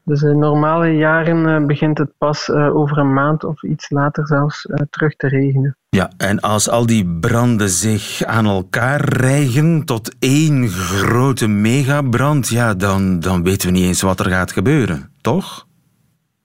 dus 0.03 0.21
in 0.21 0.39
normale 0.39 0.87
jaren 0.87 1.67
begint 1.67 1.97
het 1.97 2.11
pas 2.17 2.49
over 2.51 2.97
een 2.97 3.13
maand 3.13 3.43
of 3.43 3.63
iets 3.63 3.89
later 3.89 4.27
zelfs 4.27 4.67
terug 4.89 5.15
te 5.15 5.27
regenen. 5.27 5.77
Ja, 5.89 6.11
en 6.17 6.39
als 6.39 6.69
al 6.69 6.85
die 6.85 7.17
branden 7.19 7.69
zich 7.69 8.23
aan 8.23 8.45
elkaar 8.45 9.01
rijgen 9.01 9.85
tot 9.85 10.15
één 10.19 10.67
grote 10.67 11.47
megabrand, 11.47 12.47
ja, 12.47 12.73
dan, 12.73 13.19
dan 13.19 13.43
weten 13.43 13.67
we 13.67 13.73
niet 13.73 13.85
eens 13.85 14.01
wat 14.01 14.19
er 14.19 14.29
gaat 14.29 14.51
gebeuren, 14.51 15.09
toch? 15.21 15.66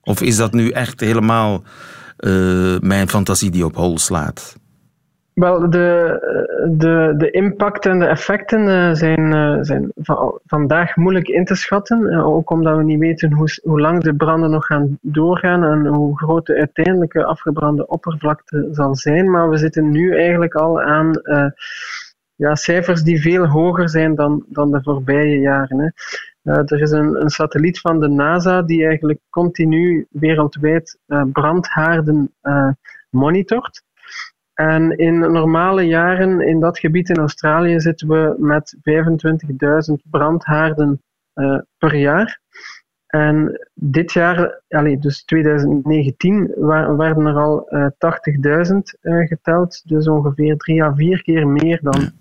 Of 0.03 0.21
is 0.21 0.37
dat 0.37 0.53
nu 0.53 0.69
echt 0.69 0.99
helemaal 0.99 1.63
uh, 2.19 2.79
mijn 2.79 3.09
fantasie 3.09 3.51
die 3.51 3.65
op 3.65 3.75
hol 3.75 3.97
slaat? 3.97 4.61
Wel, 5.33 5.69
de, 5.69 6.17
de, 6.77 7.13
de 7.17 7.31
impact 7.31 7.85
en 7.85 7.99
de 7.99 8.05
effecten 8.05 8.67
uh, 8.67 8.93
zijn, 8.93 9.19
uh, 9.19 9.57
zijn 9.61 9.91
va 9.95 10.31
vandaag 10.45 10.95
moeilijk 10.95 11.27
in 11.27 11.45
te 11.45 11.55
schatten. 11.55 12.23
ook 12.23 12.49
omdat 12.49 12.77
we 12.77 12.83
niet 12.83 12.99
weten 12.99 13.31
hoe, 13.31 13.59
hoe 13.63 13.81
lang 13.81 14.03
de 14.03 14.15
branden 14.15 14.49
nog 14.49 14.65
gaan 14.65 14.97
doorgaan 15.01 15.63
en 15.63 15.85
hoe 15.85 16.17
groot 16.17 16.45
de 16.45 16.55
uiteindelijke 16.55 17.25
afgebrande 17.25 17.87
oppervlakte 17.87 18.67
zal 18.71 18.95
zijn. 18.95 19.31
Maar 19.31 19.49
we 19.49 19.57
zitten 19.57 19.89
nu 19.89 20.15
eigenlijk 20.15 20.55
al 20.55 20.81
aan 20.81 21.21
ja, 22.35 22.55
cijfers 22.55 23.03
die 23.03 23.21
veel 23.21 23.47
hoger 23.47 23.89
zijn 23.89 24.15
dan, 24.15 24.45
dan 24.47 24.71
de 24.71 24.81
voorbije 24.83 25.39
jaren. 25.39 25.79
Hè. 25.79 25.87
Uh, 26.43 26.57
er 26.57 26.81
is 26.81 26.91
een, 26.91 27.29
satelliet 27.29 27.79
van 27.79 27.99
de 27.99 28.07
NASA 28.07 28.61
die 28.61 28.85
eigenlijk 28.85 29.19
continu 29.29 30.07
wereldwijd 30.09 30.99
uh, 31.07 31.23
brandhaarden 31.31 32.33
uh, 32.41 32.69
monitort. 33.09 33.83
En 34.53 34.97
in 34.97 35.19
normale 35.19 35.81
jaren 35.81 36.41
in 36.41 36.59
dat 36.59 36.79
gebied 36.79 37.09
in 37.09 37.17
Australië 37.17 37.79
zitten 37.79 38.07
we 38.07 38.35
met 38.37 38.77
25.000 39.89 40.09
brandhaarden 40.09 41.01
per 41.77 41.95
jaar. 41.95 42.39
En 43.07 43.67
dit 43.73 44.11
jaar, 44.11 44.61
dus 44.99 45.23
2019, 45.23 46.53
werden 46.97 47.25
er 47.25 47.35
al 47.35 47.69
80.000 47.71 48.77
geteld. 49.01 49.81
Dus 49.89 50.07
ongeveer 50.07 50.57
drie 50.57 50.83
à 50.83 50.95
vier 50.95 51.21
keer 51.21 51.47
meer 51.47 51.79
dan, 51.81 52.11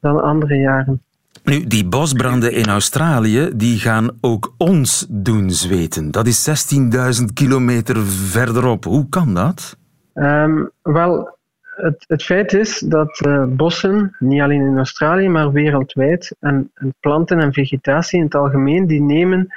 dan 0.00 0.22
andere 0.22 0.56
jaren. 0.56 1.05
Nu, 1.44 1.66
die 1.66 1.86
bosbranden 1.86 2.52
in 2.52 2.66
Australië, 2.66 3.50
die 3.54 3.78
gaan 3.78 4.10
ook 4.20 4.54
ons 4.58 5.06
doen 5.08 5.50
zweten. 5.50 6.10
Dat 6.10 6.26
is 6.26 6.74
16.000 7.20 7.24
kilometer 7.34 8.06
verderop. 8.06 8.84
Hoe 8.84 9.08
kan 9.08 9.34
dat? 9.34 9.76
Um, 10.14 10.70
wel, 10.82 11.38
het, 11.62 12.04
het, 12.08 12.22
feit 12.22 12.52
is 12.52 12.78
dat 12.78 13.22
uh, 13.26 13.44
bossen, 13.48 14.16
niet 14.18 14.40
alleen 14.40 14.66
in 14.66 14.76
Australië, 14.76 15.28
maar 15.28 15.52
wereldwijd, 15.52 16.36
en, 16.40 16.70
en, 16.74 16.94
planten 17.00 17.38
en 17.38 17.52
vegetatie 17.52 18.18
in 18.18 18.24
het 18.24 18.34
algemeen, 18.34 18.86
die 18.86 19.02
nemen 19.02 19.48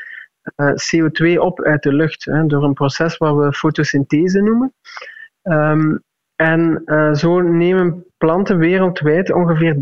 uh, 0.55 0.71
CO2 0.71 1.39
op 1.39 1.61
uit 1.61 1.83
de 1.83 1.93
lucht 1.93 2.25
hè, 2.25 2.45
door 2.45 2.63
een 2.63 2.73
proces 2.73 3.17
wat 3.17 3.35
we 3.35 3.53
fotosynthese 3.53 4.41
noemen. 4.41 4.73
Um, 5.43 6.03
en 6.35 6.81
uh, 6.85 7.13
zo 7.13 7.39
nemen 7.39 8.05
planten 8.17 8.57
wereldwijd 8.57 9.31
ongeveer 9.31 9.75
30% 9.75 9.79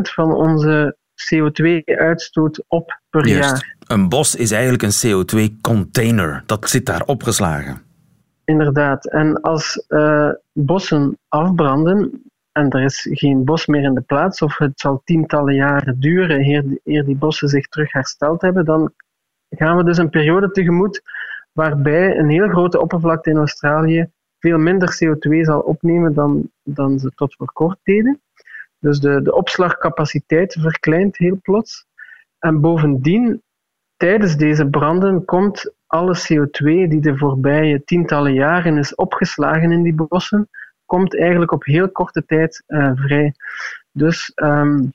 van 0.00 0.34
onze 0.34 0.96
CO2-uitstoot 1.14 2.64
op 2.68 3.00
per 3.10 3.26
jaar. 3.26 3.76
Een 3.86 4.08
bos 4.08 4.34
is 4.34 4.50
eigenlijk 4.50 4.82
een 4.82 5.24
CO2-container. 5.24 6.42
Dat 6.46 6.68
zit 6.68 6.86
daar 6.86 7.02
opgeslagen. 7.04 7.82
Inderdaad. 8.44 9.06
En 9.10 9.40
als 9.40 9.84
uh, 9.88 10.30
bossen 10.52 11.18
afbranden 11.28 12.22
en 12.52 12.70
er 12.70 12.82
is 12.82 13.08
geen 13.10 13.44
bos 13.44 13.66
meer 13.66 13.82
in 13.82 13.94
de 13.94 14.00
plaats, 14.00 14.42
of 14.42 14.58
het 14.58 14.80
zal 14.80 15.02
tientallen 15.04 15.54
jaren 15.54 16.00
duren 16.00 16.40
eer, 16.40 16.64
eer 16.84 17.04
die 17.04 17.16
bossen 17.16 17.48
zich 17.48 17.66
terug 17.66 17.92
hersteld 17.92 18.42
hebben, 18.42 18.64
dan 18.64 18.92
gaan 19.50 19.76
we 19.76 19.84
dus 19.84 19.98
een 19.98 20.10
periode 20.10 20.50
tegemoet 20.50 21.02
waarbij 21.52 22.18
een 22.18 22.28
heel 22.28 22.48
grote 22.48 22.80
oppervlakte 22.80 23.30
in 23.30 23.36
Australië 23.36 24.08
veel 24.44 24.58
minder 24.58 24.98
CO2 25.04 25.40
zal 25.40 25.60
opnemen 25.60 26.14
dan, 26.14 26.50
dan 26.62 26.98
ze 26.98 27.10
tot 27.14 27.34
voor 27.34 27.52
kort 27.52 27.78
deden. 27.82 28.20
Dus 28.84 29.00
de, 29.00 29.22
de 29.22 29.34
opslagcapaciteit 29.34 30.56
verkleint 30.60 31.16
heel 31.16 31.38
plots. 31.42 31.86
En 32.38 32.60
bovendien, 32.60 33.42
tijdens 33.96 34.36
deze 34.36 34.66
branden 34.66 35.24
komt 35.24 35.72
alle 35.86 36.16
CO2 36.16 36.64
die 36.64 37.00
de 37.00 37.16
voorbije 37.16 37.84
tientallen 37.84 38.32
jaren 38.32 38.78
is 38.78 38.94
opgeslagen 38.94 39.72
in 39.72 39.82
die 39.82 39.94
bossen, 39.94 40.48
komt 40.84 41.18
eigenlijk 41.18 41.52
op 41.52 41.64
heel 41.64 41.90
korte 41.90 42.24
tijd 42.24 42.62
uh, 42.66 42.90
vrij. 42.94 43.34
Dus 43.92 44.32
um, 44.34 44.92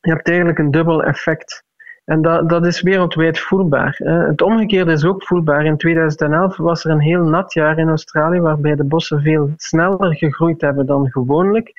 je 0.00 0.10
hebt 0.10 0.28
eigenlijk 0.28 0.58
een 0.58 0.70
dubbel 0.70 1.02
effect. 1.02 1.64
En 2.04 2.22
dat, 2.22 2.48
dat 2.48 2.66
is 2.66 2.80
wereldwijd 2.80 3.38
voelbaar. 3.38 3.96
Het 4.04 4.42
omgekeerde 4.42 4.92
is 4.92 5.04
ook 5.04 5.24
voelbaar. 5.24 5.64
In 5.64 5.76
2011 5.76 6.56
was 6.56 6.84
er 6.84 6.90
een 6.90 7.00
heel 7.00 7.24
nat 7.24 7.52
jaar 7.52 7.78
in 7.78 7.88
Australië, 7.88 8.40
waarbij 8.40 8.74
de 8.74 8.84
bossen 8.84 9.22
veel 9.22 9.52
sneller 9.56 10.16
gegroeid 10.16 10.60
hebben 10.60 10.86
dan 10.86 11.10
gewoonlijk. 11.10 11.72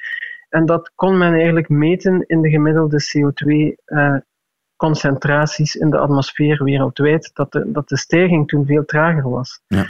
En 0.54 0.66
dat 0.66 0.92
kon 0.96 1.18
men 1.18 1.34
eigenlijk 1.34 1.70
meten 1.70 2.24
in 2.28 2.42
de 2.42 2.50
gemiddelde 2.50 3.02
CO2-concentraties 3.02 5.76
in 5.76 5.90
de 5.90 5.98
atmosfeer 5.98 6.64
wereldwijd, 6.64 7.32
dat 7.34 7.52
de, 7.52 7.72
dat 7.72 7.90
de 7.90 7.98
stijging 7.98 8.48
toen 8.48 8.66
veel 8.66 8.86
trager 8.86 9.30
was. 9.30 9.62
Ja. 9.68 9.86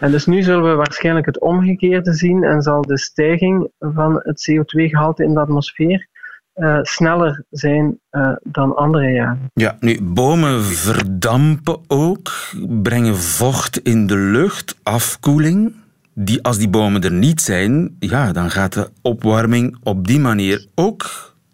En 0.00 0.10
dus 0.10 0.26
nu 0.26 0.42
zullen 0.42 0.70
we 0.70 0.74
waarschijnlijk 0.74 1.26
het 1.26 1.40
omgekeerde 1.40 2.14
zien 2.14 2.44
en 2.44 2.62
zal 2.62 2.82
de 2.82 2.98
stijging 2.98 3.70
van 3.78 4.20
het 4.22 4.50
CO2-gehalte 4.50 5.24
in 5.24 5.34
de 5.34 5.40
atmosfeer 5.40 6.08
uh, 6.54 6.78
sneller 6.82 7.44
zijn 7.50 7.98
uh, 8.10 8.32
dan 8.42 8.76
andere 8.76 9.10
jaren. 9.10 9.50
Ja, 9.54 9.76
nu, 9.80 10.02
bomen 10.02 10.64
verdampen 10.64 11.78
ook, 11.86 12.30
brengen 12.68 13.16
vocht 13.16 13.78
in 13.78 14.06
de 14.06 14.16
lucht, 14.16 14.78
afkoeling. 14.82 15.79
Die, 16.22 16.42
als 16.42 16.58
die 16.58 16.68
bomen 16.68 17.02
er 17.02 17.12
niet 17.12 17.40
zijn, 17.40 17.96
ja, 17.98 18.32
dan 18.32 18.50
gaat 18.50 18.72
de 18.72 18.90
opwarming 19.02 19.78
op 19.82 20.06
die 20.06 20.20
manier 20.20 20.66
ook 20.74 21.04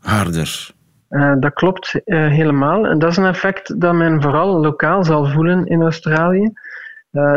harder. 0.01 0.71
Uh, 1.11 1.35
dat 1.41 1.53
klopt 1.53 2.01
helemaal. 2.05 2.87
En 2.87 2.99
dat 2.99 3.11
is 3.11 3.17
een 3.17 3.25
effect 3.25 3.81
dat 3.81 3.95
men 3.95 4.23
vooral 4.23 4.61
lokaal 4.61 5.05
zal 5.05 5.27
voelen 5.27 5.67
in 5.67 5.83
Australië. 5.83 6.53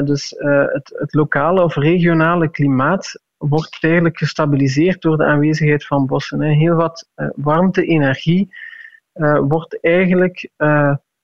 dus 0.03 0.35
het, 0.37 0.95
het 0.99 1.13
lokale 1.13 1.63
of 1.63 1.75
regionale 1.75 2.49
klimaat 2.49 3.21
wordt 3.37 3.77
eigenlijk 3.79 4.17
gestabiliseerd 4.17 5.01
door 5.01 5.17
de 5.17 5.25
aanwezigheid 5.25 5.85
van 5.85 6.05
bossen. 6.05 6.41
Heel 6.41 6.75
wat 6.75 7.07
warmte, 7.35 7.85
energie 7.85 8.55
uh, 9.13 9.39
wordt 9.39 9.81
eigenlijk 9.81 10.49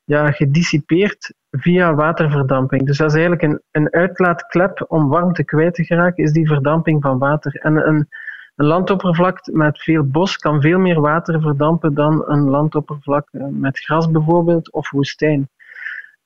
ja, 0.04 0.32
gedissipeerd 0.32 1.34
via 1.58 1.94
waterverdamping. 1.94 2.86
Dus 2.86 2.98
dat 2.98 3.08
is 3.08 3.14
eigenlijk 3.14 3.42
een, 3.42 3.62
een 3.72 3.94
uitlaatklep 3.94 4.86
om 4.88 5.10
warmte 5.10 5.44
kwijt 5.44 5.74
te 5.74 5.84
geraken, 5.84 6.24
is 6.24 6.32
die 6.32 6.48
verdamping 6.48 7.02
van 7.02 7.18
water. 7.18 7.56
En 7.56 7.88
een, 7.88 8.08
een 8.56 8.66
landoppervlak 8.66 9.40
met 9.52 9.82
veel 9.82 10.04
bos 10.04 10.38
kan 10.38 10.62
veel 10.62 10.80
meer 10.80 11.02
water 11.02 11.42
verdampen 11.42 11.94
dan 11.94 12.24
een 12.28 12.50
landoppervlak 12.50 13.28
met 13.52 13.80
gras 13.80 14.12
bijvoorbeeld 14.12 14.72
of 14.72 14.92
woestijn. 14.92 15.50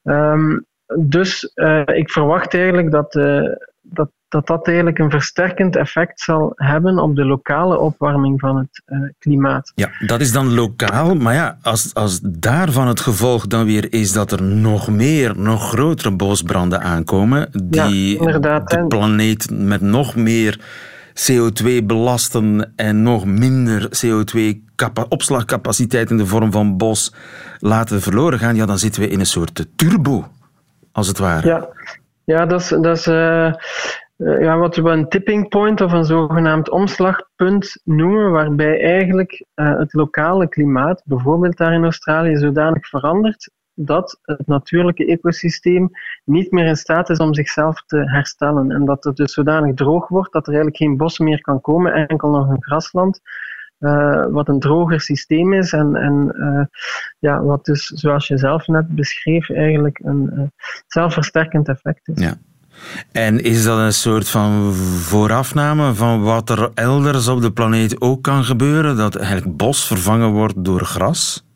Um, 0.03 0.65
dus 0.97 1.51
ik 1.85 2.11
verwacht 2.11 2.53
eigenlijk 2.53 2.91
dat, 2.91 3.13
dat 3.81 4.09
dat 4.29 4.47
dat 4.47 4.67
eigenlijk 4.67 4.99
een 4.99 5.09
versterkend 5.09 5.75
effect 5.75 6.19
zal 6.19 6.51
hebben 6.55 6.99
op 6.99 7.15
de 7.15 7.25
lokale 7.25 7.79
opwarming 7.79 8.39
van 8.39 8.57
het 8.57 8.83
uh, 8.87 8.99
klimaat. 9.19 9.71
Ja, 9.75 9.89
dat 10.05 10.21
is 10.21 10.31
dan 10.31 10.53
lokaal, 10.53 11.15
maar 11.15 11.33
ja, 11.33 11.57
als, 11.61 11.93
als 11.93 12.19
daarvan 12.23 12.87
het 12.87 12.99
gevolg 12.99 13.47
dan 13.47 13.65
weer 13.65 13.93
is 13.93 14.11
dat 14.11 14.31
er 14.31 14.43
nog 14.43 14.89
meer, 14.89 15.39
nog 15.39 15.69
grotere 15.69 16.11
bosbranden 16.11 16.81
aankomen, 16.81 17.49
die 17.63 18.23
ja, 18.23 18.59
de 18.59 18.85
planeet 18.87 19.51
met 19.51 19.81
nog 19.81 20.15
meer 20.15 20.59
CO2 21.19 21.83
belasten 21.83 22.73
en 22.75 23.03
nog 23.03 23.25
minder 23.25 23.89
CO2-opslagcapaciteit 24.05 26.09
in 26.09 26.17
de 26.17 26.25
vorm 26.25 26.51
van 26.51 26.77
bos 26.77 27.13
laten 27.59 28.01
verloren 28.01 28.39
gaan, 28.39 28.55
ja, 28.55 28.65
dan 28.65 28.79
zitten 28.79 29.01
we 29.01 29.07
in 29.07 29.19
een 29.19 29.25
soort 29.25 29.65
turbo, 29.75 30.27
als 30.91 31.07
het 31.07 31.17
ware. 31.17 31.47
Ja, 31.47 31.67
ja 32.23 32.45
dat 32.45 32.61
is, 32.61 32.67
dat 32.67 32.97
is 32.97 33.07
uh, 33.07 33.47
eh, 33.47 33.53
ja, 34.19 34.57
wat 34.57 34.75
we 34.75 34.89
een 34.89 35.09
tipping 35.09 35.47
point 35.47 35.81
of 35.81 35.91
een 35.91 36.05
zogenaamd 36.05 36.69
omslagpunt 36.69 37.81
noemen, 37.83 38.31
waarbij 38.31 38.81
eigenlijk 38.81 39.45
uh, 39.55 39.77
het 39.77 39.93
lokale 39.93 40.49
klimaat, 40.49 41.01
bijvoorbeeld 41.05 41.57
daar 41.57 41.73
in 41.73 41.83
Australië, 41.83 42.35
zodanig 42.35 42.87
verandert 42.87 43.51
dat 43.73 44.19
het 44.21 44.47
natuurlijke 44.47 45.05
ecosysteem 45.05 45.89
niet 46.23 46.51
meer 46.51 46.65
in 46.65 46.75
staat 46.75 47.09
is 47.09 47.17
om 47.17 47.33
zichzelf 47.33 47.83
te 47.85 47.97
herstellen. 47.97 48.71
En 48.71 48.85
dat 48.85 49.03
het 49.03 49.15
dus 49.15 49.33
zodanig 49.33 49.75
droog 49.75 50.07
wordt 50.07 50.33
dat 50.33 50.47
er 50.47 50.53
eigenlijk 50.53 50.77
geen 50.77 50.97
bos 50.97 51.19
meer 51.19 51.41
kan 51.41 51.61
komen, 51.61 51.93
enkel 51.93 52.29
nog 52.29 52.49
een 52.49 52.63
grasland. 52.63 53.21
Uh, 53.79 54.25
wat 54.29 54.47
een 54.47 54.59
droger 54.59 55.01
systeem 55.01 55.53
is 55.53 55.73
en, 55.73 55.95
en 55.95 56.69
ja, 57.19 57.43
wat 57.43 57.65
dus, 57.65 57.85
zoals 57.85 58.27
je 58.27 58.37
zelf 58.37 58.67
net 58.67 58.95
beschreef, 58.95 59.49
eigenlijk 59.49 59.99
een 60.03 60.51
zelfversterkend 60.87 61.67
effect 61.67 62.07
is. 62.07 62.23
Ja. 62.23 62.33
En 63.11 63.43
is 63.43 63.63
dat 63.63 63.77
een 63.77 63.93
soort 63.93 64.29
van 64.29 64.73
voorafname 64.73 65.93
van 65.93 66.21
wat 66.21 66.49
er 66.49 66.71
elders 66.73 67.27
op 67.27 67.41
de 67.41 67.51
planeet 67.51 68.01
ook 68.01 68.23
kan 68.23 68.43
gebeuren? 68.43 68.97
Dat 68.97 69.15
eigenlijk 69.15 69.57
bos 69.57 69.87
vervangen 69.87 70.31
wordt 70.31 70.65
door 70.65 70.81
gras? 70.85 71.47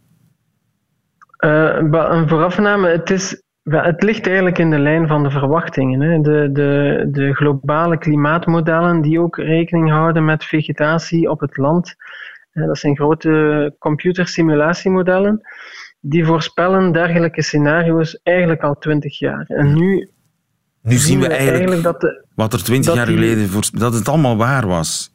Uh, 1.40 1.76
een 1.92 2.30
voorafname, 2.30 2.88
het, 2.88 3.10
is, 3.10 3.42
het 3.64 4.04
ligt 4.04 4.28
eigenlijk 4.28 4.58
in 4.58 4.70
de 4.70 4.80
lijn 4.80 5.08
van 5.08 5.24
de 5.24 5.32
verwachtingen. 5.32 6.02
Hè. 6.02 6.22
De, 6.22 6.50
de, 6.52 7.04
de 7.12 7.34
globale 7.34 7.98
klimaatmodellen 7.98 9.02
die 9.02 9.20
ook 9.20 9.38
rekening 9.38 9.90
houden 9.90 10.26
met 10.26 10.44
vegetatie 10.44 11.30
op 11.30 11.40
het 11.40 11.58
land. 11.58 11.96
Dat 12.54 12.78
zijn 12.78 12.96
grote 12.96 13.76
computersimulatiemodellen. 13.80 15.42
Die 16.00 16.26
voorspellen 16.26 16.92
dergelijke 16.92 17.42
scenario's 17.42 18.20
eigenlijk 18.24 18.62
al 18.62 18.78
twintig 18.78 19.20
jaar. 19.20 19.46
En 19.48 19.74
nu 19.74 20.10
nu 20.84 20.96
zien 20.96 21.20
we 21.20 21.28
eigenlijk, 21.28 21.84
dat 21.84 22.02
de, 22.02 22.26
wat 22.36 22.54
er 22.54 22.64
twintig 22.64 22.94
jaar 22.94 23.08
geleden, 23.08 23.50
voor, 23.50 23.70
dat 23.74 23.94
het 23.94 24.08
allemaal 24.08 24.38
waar 24.38 24.68
was. 24.68 25.12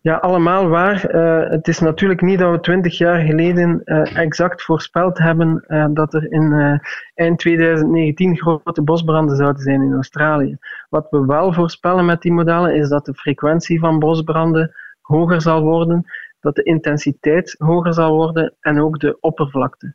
Ja, 0.00 0.16
allemaal 0.16 0.68
waar. 0.68 1.14
Uh, 1.14 1.50
het 1.50 1.68
is 1.68 1.78
natuurlijk 1.78 2.20
niet 2.20 2.38
dat 2.38 2.50
we 2.50 2.60
twintig 2.60 2.98
jaar 2.98 3.20
geleden 3.20 3.80
uh, 3.84 4.16
exact 4.16 4.62
voorspeld 4.62 5.18
hebben 5.18 5.64
uh, 5.68 5.86
dat 5.90 6.14
er 6.14 6.32
in 6.32 6.80
eind 7.14 7.38
2019 7.38 8.36
grote 8.36 8.82
bosbranden 8.82 9.36
zouden 9.36 9.62
zijn 9.62 9.82
in 9.82 9.94
Australië. 9.94 10.56
Wat 10.88 11.06
we 11.10 11.26
wel 11.26 11.52
voorspellen 11.52 12.04
met 12.04 12.22
die 12.22 12.32
modellen 12.32 12.74
is 12.74 12.88
dat 12.88 13.04
de 13.04 13.14
frequentie 13.14 13.78
van 13.78 13.98
bosbranden 13.98 14.74
hoger 15.00 15.40
zal 15.40 15.62
worden, 15.62 16.04
dat 16.40 16.54
de 16.54 16.62
intensiteit 16.62 17.54
hoger 17.58 17.94
zal 17.94 18.14
worden 18.14 18.54
en 18.60 18.80
ook 18.80 19.00
de 19.00 19.16
oppervlakte 19.20 19.94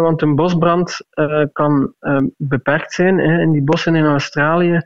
want 0.00 0.22
een 0.22 0.34
bosbrand 0.34 1.00
uh, 1.14 1.42
kan 1.52 1.92
uh, 2.00 2.16
beperkt 2.36 2.92
zijn. 2.92 3.18
Hè. 3.18 3.40
In 3.40 3.52
die 3.52 3.62
bossen 3.62 3.94
in 3.94 4.04
Australië, 4.04 4.80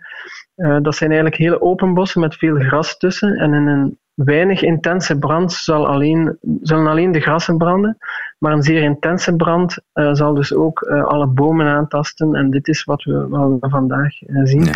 uh, 0.56 0.76
dat 0.82 0.94
zijn 0.94 1.10
eigenlijk 1.10 1.40
hele 1.40 1.60
open 1.60 1.94
bossen 1.94 2.20
met 2.20 2.34
veel 2.34 2.56
gras 2.56 2.98
tussen. 2.98 3.36
En 3.36 3.54
in 3.54 3.66
een 3.66 3.98
weinig 4.14 4.62
intense 4.62 5.18
brand 5.18 5.52
zal 5.52 5.88
alleen, 5.88 6.38
zullen 6.62 6.86
alleen 6.86 7.12
de 7.12 7.20
grassen 7.20 7.56
branden. 7.56 7.96
Maar 8.38 8.52
een 8.52 8.62
zeer 8.62 8.82
intense 8.82 9.36
brand 9.36 9.78
zal 9.92 10.34
dus 10.34 10.54
ook 10.54 10.82
alle 10.82 11.26
bomen 11.26 11.66
aantasten. 11.66 12.34
En 12.34 12.50
dit 12.50 12.68
is 12.68 12.84
wat 12.84 13.02
we, 13.02 13.28
wat 13.28 13.56
we 13.60 13.68
vandaag 13.68 14.12
zien. 14.44 14.64
Ja. 14.64 14.72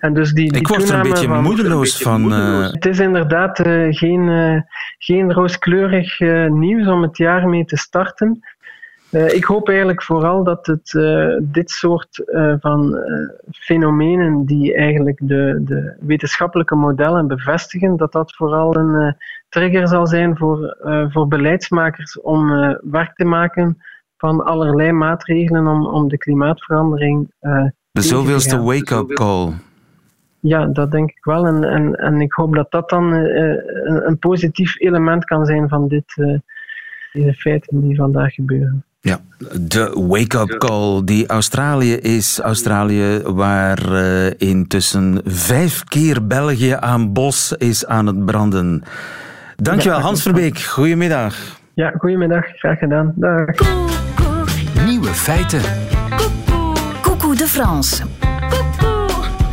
En 0.00 0.14
dus 0.14 0.32
die, 0.32 0.52
die 0.52 0.60
Ik 0.60 0.68
word 0.68 0.88
er 0.88 0.94
een 0.94 1.02
beetje 1.02 1.26
van, 1.26 1.42
moedeloos 1.42 2.02
van. 2.02 2.30
Het 2.30 2.86
is 2.86 2.98
inderdaad 2.98 3.60
geen, 3.90 4.64
geen 4.98 5.32
rooskleurig 5.32 6.20
nieuws 6.48 6.86
om 6.86 7.02
het 7.02 7.16
jaar 7.16 7.48
mee 7.48 7.64
te 7.64 7.76
starten. 7.76 8.40
Uh, 9.10 9.34
ik 9.34 9.44
hoop 9.44 9.68
eigenlijk 9.68 10.02
vooral 10.02 10.44
dat 10.44 10.66
het, 10.66 10.92
uh, 10.92 11.36
dit 11.42 11.70
soort 11.70 12.22
uh, 12.26 12.54
van 12.60 12.98
fenomenen 13.50 14.44
die 14.44 14.74
eigenlijk 14.74 15.18
de, 15.22 15.60
de, 15.64 15.96
wetenschappelijke 16.00 16.74
modellen 16.74 17.26
bevestigen, 17.26 17.96
dat 17.96 18.12
dat 18.12 18.34
vooral 18.34 18.76
een 18.76 19.16
trigger 19.48 19.88
zal 19.88 20.06
zijn 20.06 20.36
voor, 20.36 20.76
voor 21.10 21.28
beleidsmakers 21.28 22.20
om 22.20 22.48
werk 22.82 23.14
te 23.14 23.24
maken 23.24 23.78
van 24.16 24.44
allerlei 24.44 24.92
maatregelen 24.92 25.66
om, 25.66 25.86
om 25.86 26.08
de 26.08 26.18
klimaatverandering. 26.18 27.30
de 27.90 28.02
zoveelste 28.02 28.62
wake-up 28.62 29.08
call. 29.08 29.52
Ja, 30.40 30.66
dat 30.66 30.90
denk 30.90 31.10
ik 31.10 31.24
wel. 31.24 31.46
En, 31.46 31.64
en, 31.64 31.94
en 31.94 32.20
ik 32.20 32.32
hoop 32.32 32.54
dat 32.54 32.70
dat 32.70 32.88
dan 32.88 33.12
een, 33.12 34.06
een 34.06 34.18
positief 34.18 34.80
element 34.80 35.24
kan 35.24 35.46
zijn 35.46 35.68
van 35.68 35.88
dit, 35.88 36.14
deze 37.12 37.34
feiten 37.34 37.80
die 37.80 37.96
vandaag 37.96 38.34
gebeuren. 38.34 38.84
Ja, 39.06 39.20
de 39.60 40.06
wake-up 40.08 40.58
call 40.58 41.04
die 41.04 41.26
Australië 41.26 41.94
is. 41.94 42.38
Australië 42.38 43.20
waar 43.24 43.92
uh, 43.92 44.30
intussen 44.38 45.20
vijf 45.24 45.84
keer 45.84 46.26
België 46.26 46.76
aan 46.80 47.12
bos 47.12 47.52
is 47.52 47.86
aan 47.86 48.06
het 48.06 48.24
branden. 48.24 48.82
Dankjewel, 49.56 50.00
Hans 50.00 50.22
Verbeek. 50.22 50.58
Goedemiddag. 50.60 51.34
Ja, 51.74 51.92
goedemiddag. 51.98 52.44
Graag 52.46 52.78
gedaan. 52.78 53.12
Dag. 53.16 53.46
Nieuwe 54.84 55.08
feiten. 55.08 55.60
Coucou 57.02 57.36
de 57.36 57.46
France. 57.46 58.04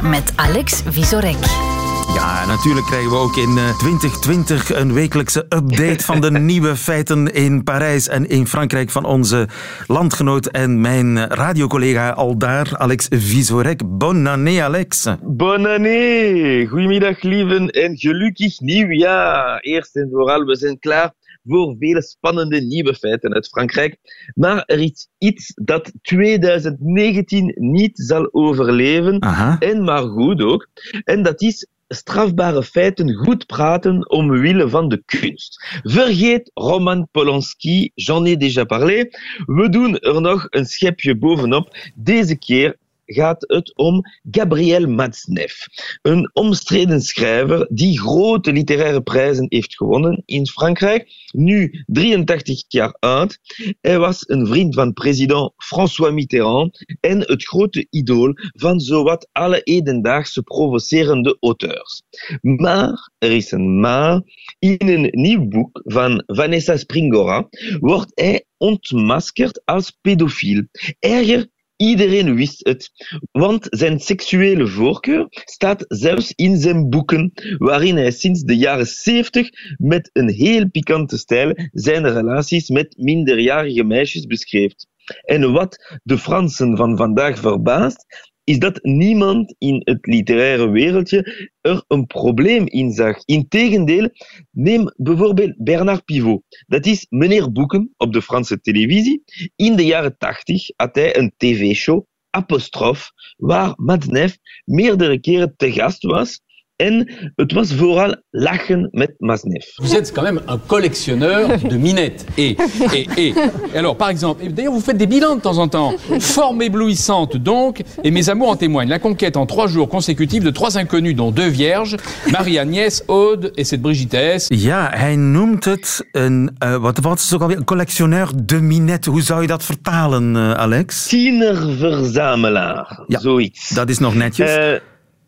Met 0.02 0.34
Alex 0.36 0.84
Visorek. 0.88 1.73
Ja, 2.14 2.46
natuurlijk 2.46 2.86
krijgen 2.86 3.10
we 3.10 3.16
ook 3.16 3.36
in 3.36 3.58
2020 3.78 4.72
eh, 4.72 4.80
een 4.80 4.94
wekelijkse 4.94 5.40
update 5.40 6.04
van 6.04 6.22
de 6.22 6.32
nieuwe 6.52 6.76
feiten 6.76 7.34
in 7.34 7.64
Parijs 7.64 8.08
en 8.08 8.30
in 8.30 8.48
Frankrijk 8.48 8.90
van 8.90 9.06
onze 9.06 9.48
landgenoot 9.88 10.46
en 10.46 10.82
mijn 10.82 11.28
radiocollega 11.28 12.10
aldaar, 12.10 12.78
Alex 12.78 13.08
Visorek. 13.10 13.98
Bonne 13.98 14.30
année, 14.30 14.64
Alex. 14.64 15.08
Bonne 15.22 15.74
année. 15.74 16.68
Goedemiddag, 16.68 17.22
lieven, 17.22 17.70
en 17.70 17.98
gelukkig 17.98 18.60
nieuwjaar. 18.60 19.60
Eerst 19.60 19.96
en 19.96 20.10
vooral, 20.12 20.46
we 20.46 20.56
zijn 20.56 20.80
klaar 20.80 21.14
voor 21.44 21.76
vele 21.80 22.02
spannende 22.02 22.62
nieuwe 22.62 22.96
feiten 22.96 23.34
uit 23.34 23.48
Frankrijk. 23.48 23.98
Maar 24.36 24.64
er 24.66 24.80
is 24.80 25.08
iets 25.18 25.52
dat 25.56 25.92
2019 26.02 27.54
niet 27.56 27.92
zal 28.00 28.30
overleven, 28.32 29.20
en 29.60 29.84
maar 29.84 30.04
goed 30.04 30.42
ook. 30.42 30.68
En 31.04 31.24
dat 31.24 31.42
is 31.42 31.68
strafbare 31.88 32.64
feiten 32.64 33.14
goed 33.14 33.46
praten 33.46 34.10
omwille 34.10 34.70
van 34.70 34.90
de 34.90 35.04
kunst. 35.06 35.66
Vergeet 35.84 36.52
Roman 36.54 37.08
Polanski, 37.12 37.92
j'en 37.96 38.26
ai 38.26 38.38
déjà 38.38 38.66
parlé. 38.66 39.10
We 39.46 39.70
doen 39.70 39.98
er 39.98 40.22
nog 40.22 40.48
een 40.50 40.66
schepje 40.66 41.18
bovenop. 41.18 41.78
Deze 41.96 42.38
keer 42.38 42.78
gaat 43.06 43.44
het 43.48 43.76
om 43.76 44.02
Gabriel 44.32 44.88
Matzneff, 44.88 45.68
een 46.02 46.30
omstreden 46.34 47.02
schrijver 47.02 47.68
die 47.70 48.00
grote 48.00 48.52
literaire 48.52 49.02
prijzen 49.02 49.46
heeft 49.50 49.76
gewonnen 49.76 50.22
in 50.26 50.48
Frankrijk, 50.48 51.10
nu 51.32 51.84
83 51.86 52.64
jaar 52.68 52.96
oud. 53.00 53.40
Hij 53.82 54.00
was 54.00 54.30
een 54.30 54.48
vriend 54.48 54.76
van 54.76 54.94
president 54.94 55.52
François 55.58 56.14
Mitterrand 56.14 56.96
en 57.00 57.20
het 57.20 57.46
grote 57.46 57.88
idool 57.90 58.34
van 58.36 58.80
zowat 58.80 59.30
alle 59.32 59.62
hedendaagse 59.64 60.42
provocerende 60.42 61.38
auteurs. 61.40 62.02
Maar, 62.42 63.12
er 63.18 63.32
is 63.32 63.52
een 63.52 63.80
maar, 63.80 64.22
in 64.60 64.78
een 64.80 65.08
nieuw 65.12 65.48
boek 65.48 65.82
van 65.84 66.24
Vanessa 66.26 66.78
Springora 66.78 67.48
wordt 67.80 68.12
hij 68.16 68.46
ontmaskerd 68.58 69.62
als 69.66 69.98
pedofiel. 70.02 70.64
Erger 71.00 71.48
Iedereen 71.76 72.36
wist 72.36 72.66
het, 72.68 72.92
want 73.32 73.68
zijn 73.70 74.00
seksuele 74.00 74.68
voorkeur 74.68 75.28
staat 75.30 75.86
zelfs 75.88 76.34
in 76.36 76.58
zijn 76.58 76.90
boeken, 76.90 77.32
waarin 77.58 77.98
hij 77.98 78.12
sinds 78.12 78.42
de 78.42 78.58
jaren 78.58 78.86
70 78.86 79.50
met 79.78 80.10
een 80.14 80.30
heel 80.30 80.70
pikante 80.70 81.18
stijl 81.18 81.54
zijn 81.72 82.12
relaties 82.12 82.70
met 82.70 82.98
minderjarige 82.98 83.84
meisjes 83.84 84.26
beschrijft. 84.26 84.88
En 85.26 85.52
wat 85.52 86.00
de 86.04 86.18
Fransen 86.18 86.78
van 86.78 86.98
vandaag 86.98 87.40
verbaast, 87.40 88.32
is 88.44 88.60
dat 88.60 88.80
niemand 88.84 89.56
in 89.58 89.82
het 89.84 90.06
literaire 90.06 90.70
wereldje 90.70 91.50
er 91.62 91.84
een 91.88 92.06
probleem 92.06 92.68
in 92.68 92.92
zag. 92.92 93.26
Integendeel, 93.26 94.10
neem 94.52 94.94
bijvoorbeeld 94.96 95.54
Bernard 95.58 96.06
Pivot. 96.06 96.42
Dat 96.68 96.86
is 96.86 97.06
meneer 97.10 97.52
Boeken 97.52 97.94
op 97.98 98.14
de 98.14 98.22
Franse 98.22 98.60
televisie. 98.60 99.24
In 99.56 99.76
de 99.76 99.86
jaren 99.86 100.18
tachtig 100.18 100.68
had 100.76 100.96
hij 100.96 101.18
een 101.18 101.34
tv-show, 101.38 102.06
Apostrof, 102.30 103.12
waar 103.38 103.74
Madnef 103.76 104.38
meerdere 104.66 105.20
keren 105.20 105.54
te 105.58 105.72
gast 105.72 106.04
was 106.04 106.42
En 106.84 107.08
het 107.36 107.52
was 107.54 107.74
vooral 107.74 108.16
lachen 108.32 108.88
met 108.92 109.14
Masneff. 109.20 109.66
Vous 109.76 109.96
êtes 109.96 110.12
quand 110.14 110.24
même 110.24 110.42
un 110.48 110.60
collectionneur 110.68 111.48
de 111.70 111.78
minettes. 111.78 112.26
Et, 112.38 112.58
et, 112.94 113.08
et, 113.18 113.34
et 113.74 113.78
alors, 113.78 113.96
par 113.96 114.10
exemple, 114.10 114.44
d'ailleurs, 114.52 114.74
vous 114.74 114.82
faites 114.82 114.98
des 114.98 115.08
bilans 115.08 115.36
de 115.36 115.42
temps 115.42 115.58
en 115.58 115.68
temps. 115.68 115.94
Forme 116.20 116.62
éblouissante 116.62 117.38
donc, 117.38 117.84
et 118.04 118.12
mes 118.12 118.30
amours 118.30 118.50
en 118.50 118.56
témoignent. 118.56 118.90
La 118.90 119.00
conquête 119.00 119.38
en 119.38 119.46
trois 119.46 119.68
jours 119.68 119.88
consécutifs 119.88 120.44
de 120.44 120.52
trois 120.52 120.78
inconnus, 120.78 121.16
dont 121.16 121.32
deux 121.32 121.52
vierges, 121.52 121.96
Marie-Agnès, 122.32 123.04
Aude 123.08 123.52
et 123.56 123.64
cette 123.64 123.82
Brigitte 123.82 124.16
S. 124.40 124.48
Ja, 124.50 124.90
hij 124.94 125.16
noemt 125.16 125.66
het 125.66 126.08
een, 126.12 126.56
uh, 126.64 126.76
wat, 126.76 127.00
wat 127.00 127.18
is 127.18 127.24
het 127.24 127.34
ook 127.34 127.42
alweer, 127.42 127.58
een 127.58 127.64
collectioneur 127.66 128.30
de 128.44 128.62
minet. 128.62 129.06
Hoe 129.06 129.22
zou 129.22 129.42
je 129.42 129.48
dat 129.48 129.64
vertalen, 129.64 130.36
uh, 130.36 130.52
Alex? 130.52 131.08
Tienerverzamelaar, 131.08 133.04
ja, 133.08 133.20
zoiets. 133.20 133.70
Dat 133.70 133.90
is 133.90 134.00
nog 134.00 134.16
netjes. 134.16 134.58
Uh, 134.58 134.74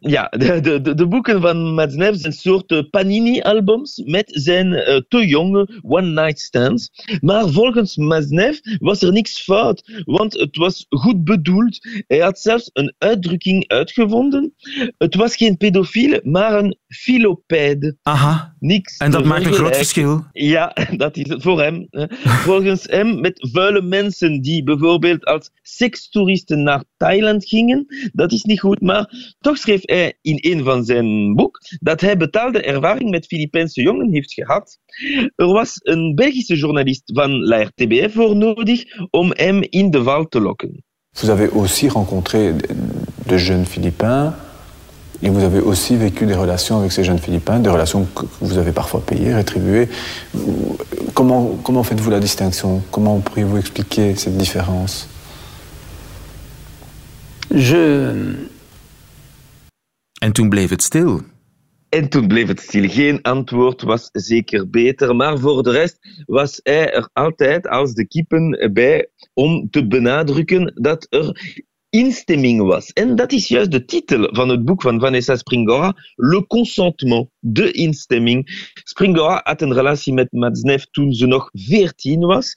ja, 0.08 0.28
de, 0.38 0.82
de, 0.82 0.94
de 0.94 1.08
boeken 1.08 1.42
van 1.42 1.74
Matzneff 1.74 2.20
zijn 2.20 2.34
soort 2.34 2.90
Panini-albums 2.90 4.02
met 4.06 4.30
zijn 4.34 4.68
uh, 4.68 4.98
te 5.08 5.28
jonge 5.28 5.80
one-night 5.82 6.40
stands. 6.40 6.90
Maar 7.22 7.50
volgens 7.50 7.98
Matzneff 7.98 8.60
was 8.80 9.02
er 9.02 9.12
niks 9.12 9.40
fout, 9.42 10.04
want 10.06 10.34
het 10.34 10.58
was 10.58 10.86
goed 10.90 11.24
bedoeld. 11.24 11.80
Hij 12.08 12.20
had 12.20 12.40
zelfs 12.40 12.70
een 12.74 12.94
uitdrukking 12.98 13.68
uitgevonden. 13.68 14.54
Het 14.98 15.16
was 15.16 15.36
geen 15.36 15.58
pedofiel, 15.58 16.20
maar 16.24 16.54
een 16.54 16.78
filopede. 16.96 17.98
Aha. 18.02 18.56
Niks 18.60 18.98
en 18.98 19.12
dat 19.12 19.26
maakt 19.26 19.46
een 19.46 19.54
groot 19.54 19.76
verschil. 19.76 20.26
Ja, 20.32 20.76
dat 20.98 21.18
is 21.18 21.30
het 21.30 21.42
voor 21.42 21.62
hem. 21.62 21.88
Volgens 22.22 22.84
hem 22.84 23.22
met 23.22 23.48
vuile 23.52 23.82
mensen 23.82 24.42
die 24.42 24.64
bijvoorbeeld 24.64 25.26
als 25.26 25.52
sekstoeristen 25.62 26.64
naar 26.64 26.84
Thailand 26.98 27.46
gingen. 27.48 27.86
Dat 28.14 28.32
is 28.32 28.44
niet 28.44 28.60
goed, 28.60 28.82
maar 28.82 29.36
toch 29.40 29.58
schreef 29.58 29.82
hij 29.82 30.18
in 30.22 30.38
een 30.42 30.64
van 30.64 30.86
zijn 30.86 31.36
boek 31.36 31.60
dat 31.80 32.02
hij 32.02 32.18
betaalde 32.18 32.62
ervaring 32.62 33.10
met 33.10 33.26
Filipijnse 33.26 33.82
jongen 33.82 34.12
heeft 34.12 34.34
gehad. 34.34 34.78
Er 35.36 35.48
was 35.48 35.80
een 35.84 36.16
Belgische 36.16 36.56
journalist 36.56 37.12
van 37.14 37.46
la 37.46 37.62
RTBF 37.62 38.14
voor 38.14 38.36
nodig 38.36 38.84
om 39.10 39.32
hem 39.36 39.62
in 39.70 39.92
de 39.92 40.04
val 40.04 40.28
te 40.28 40.42
lokken. 40.42 40.84
Vous 41.16 41.30
avez 41.30 41.50
aussi 41.52 41.88
rencontré 41.88 42.56
de 43.26 43.38
jeunes 43.38 43.68
Philippins 43.68 44.34
et 45.22 45.30
vous 45.30 45.44
avez 45.44 45.60
aussi 45.60 45.96
vécu 45.96 46.26
des 46.26 46.36
relations 46.36 46.80
avec 46.80 46.92
ces 46.92 47.04
jeunes 47.04 47.20
Philippins, 47.20 47.60
des 47.60 47.70
relations 47.70 48.06
que 48.16 48.26
vous 48.42 48.58
avez 48.58 48.72
parfois 48.72 49.02
payées, 49.02 49.34
rétribuées. 49.34 49.88
Comment, 51.14 51.58
comment 51.64 51.84
faites-vous 51.84 52.12
la 52.12 52.20
distinction? 52.20 52.82
Comment 52.92 53.20
pourriez-vous 53.20 53.58
expliquer 53.58 54.16
cette 54.16 54.38
différence? 54.38 55.08
Je 57.52 58.48
En 60.20 60.32
toen 60.32 60.50
bleef 60.50 60.70
het 60.70 60.82
stil. 60.82 61.22
En 61.90 62.10
toen 62.10 62.28
bleef 62.28 62.48
het 62.48 62.60
stil. 62.60 62.90
Geen 62.90 63.22
antwoord 63.22 63.82
was 63.82 64.10
zeker 64.12 64.70
beter. 64.70 65.16
Maar 65.16 65.40
voor 65.40 65.64
de 65.64 65.72
rest 65.72 66.24
was 66.26 66.60
hij 66.64 66.94
er 66.94 67.10
altijd 67.14 67.68
als 67.68 67.94
de 67.94 68.08
kippen 68.08 68.70
bij 68.74 69.10
om 69.34 69.70
te 69.70 69.88
benadrukken 69.88 70.72
dat 70.76 71.08
er 71.10 71.54
instemming 71.96 72.62
was. 72.62 72.94
En 72.94 73.16
dat 73.16 73.32
is 73.32 73.48
juist 73.48 73.72
de 73.72 73.86
titel 73.86 74.30
van 74.32 74.50
het 74.50 74.66
boek 74.66 74.82
van 74.82 75.00
Vanessa 75.00 75.36
Springora, 75.36 75.94
Le 76.16 76.48
Consentement, 76.48 77.30
de 77.40 77.72
instemming. 77.72 78.70
Springora 78.84 79.42
had 79.44 79.62
een 79.62 79.74
relatie 79.74 80.14
met 80.14 80.32
Matzneff 80.32 80.86
toen 80.92 81.14
ze 81.14 81.26
nog 81.26 81.50
veertien 81.54 82.20
was. 82.20 82.54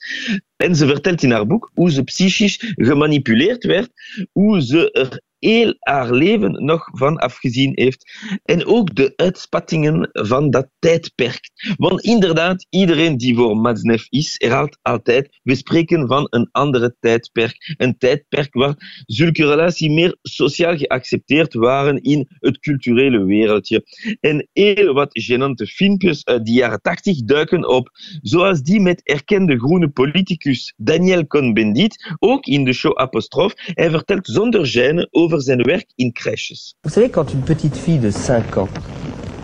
En 0.55 0.75
ze 0.75 0.87
vertelt 0.87 1.23
in 1.23 1.31
haar 1.31 1.47
boek 1.47 1.71
hoe 1.73 1.91
ze 1.91 2.03
psychisch 2.03 2.73
gemanipuleerd 2.75 3.63
werd, 3.63 3.89
hoe 4.31 4.61
ze 4.61 4.91
er 4.91 5.21
heel 5.39 5.75
haar 5.79 6.11
leven 6.11 6.65
nog 6.65 6.89
van 6.91 7.17
afgezien 7.17 7.71
heeft. 7.75 8.11
En 8.43 8.65
ook 8.65 8.95
de 8.95 9.13
uitspattingen 9.15 10.09
van 10.11 10.49
dat 10.49 10.69
tijdperk. 10.79 11.49
Want 11.77 12.01
inderdaad, 12.01 12.65
iedereen 12.69 13.17
die 13.17 13.35
voor 13.35 13.57
Matzneff 13.57 14.05
is, 14.09 14.35
herhaalt 14.37 14.77
altijd, 14.81 15.39
we 15.43 15.55
spreken 15.55 16.07
van 16.07 16.27
een 16.29 16.49
andere 16.51 16.95
tijdperk. 16.99 17.75
Een 17.77 17.97
tijdperk 17.97 18.53
waar 18.53 19.03
zulke 19.05 19.47
relaties 19.47 19.87
meer 19.87 20.17
sociaal 20.21 20.77
geaccepteerd 20.77 21.53
waren 21.53 22.01
in 22.01 22.27
het 22.39 22.59
culturele 22.59 23.23
wereldje. 23.23 23.83
En 24.19 24.47
heel 24.53 24.93
wat 24.93 25.09
genante 25.11 25.67
filmpjes 25.67 26.25
uit 26.25 26.45
de 26.45 26.51
jaren 26.51 26.81
tachtig 26.81 27.23
duiken 27.23 27.67
op, 27.67 27.89
zoals 28.21 28.61
die 28.61 28.79
met 28.79 29.01
erkende 29.03 29.59
groene 29.59 29.89
politicus 29.89 30.73
Daniel 30.77 31.27
Cohn-Bendit, 31.27 32.15
ook 32.19 32.45
in 32.45 32.63
de 32.63 32.73
show 32.73 32.97
Apostrof. 32.97 33.53
Hij 33.55 33.89
vertelt 33.89 34.27
zonder 34.27 34.67
gêne 34.67 35.07
over 35.11 35.28
zijn 35.37 35.61
werk 35.63 35.87
in 35.97 36.11
crèches. 36.11 36.73
Vous 36.83 36.93
savez, 36.93 37.09
quand 37.09 37.31
une 37.33 37.41
petite 37.41 37.77
fille 37.77 37.99
de 37.99 38.11
5 38.11 38.57
ans, 38.57 38.69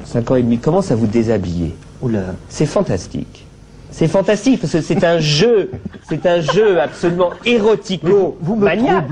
5 0.06 0.32
ans 0.32 0.36
et 0.36 0.44
demi, 0.44 0.58
commence 0.58 0.92
à 0.92 0.96
vous 0.96 1.08
déshabiller, 1.08 1.74
Oula. 2.02 2.36
c'est 2.50 2.66
fantastique. 2.66 3.46
C'est 3.92 4.08
fantastique 4.10 4.60
parce 4.60 4.74
que 4.74 4.82
c'est 4.82 5.04
un 5.04 5.20
jeu, 5.40 5.72
c'est 6.10 6.26
un 6.26 6.42
jeu 6.42 6.82
absolument 6.82 7.32
érotico, 7.46 8.38
vous 8.42 8.56
maniaque. 8.56 9.06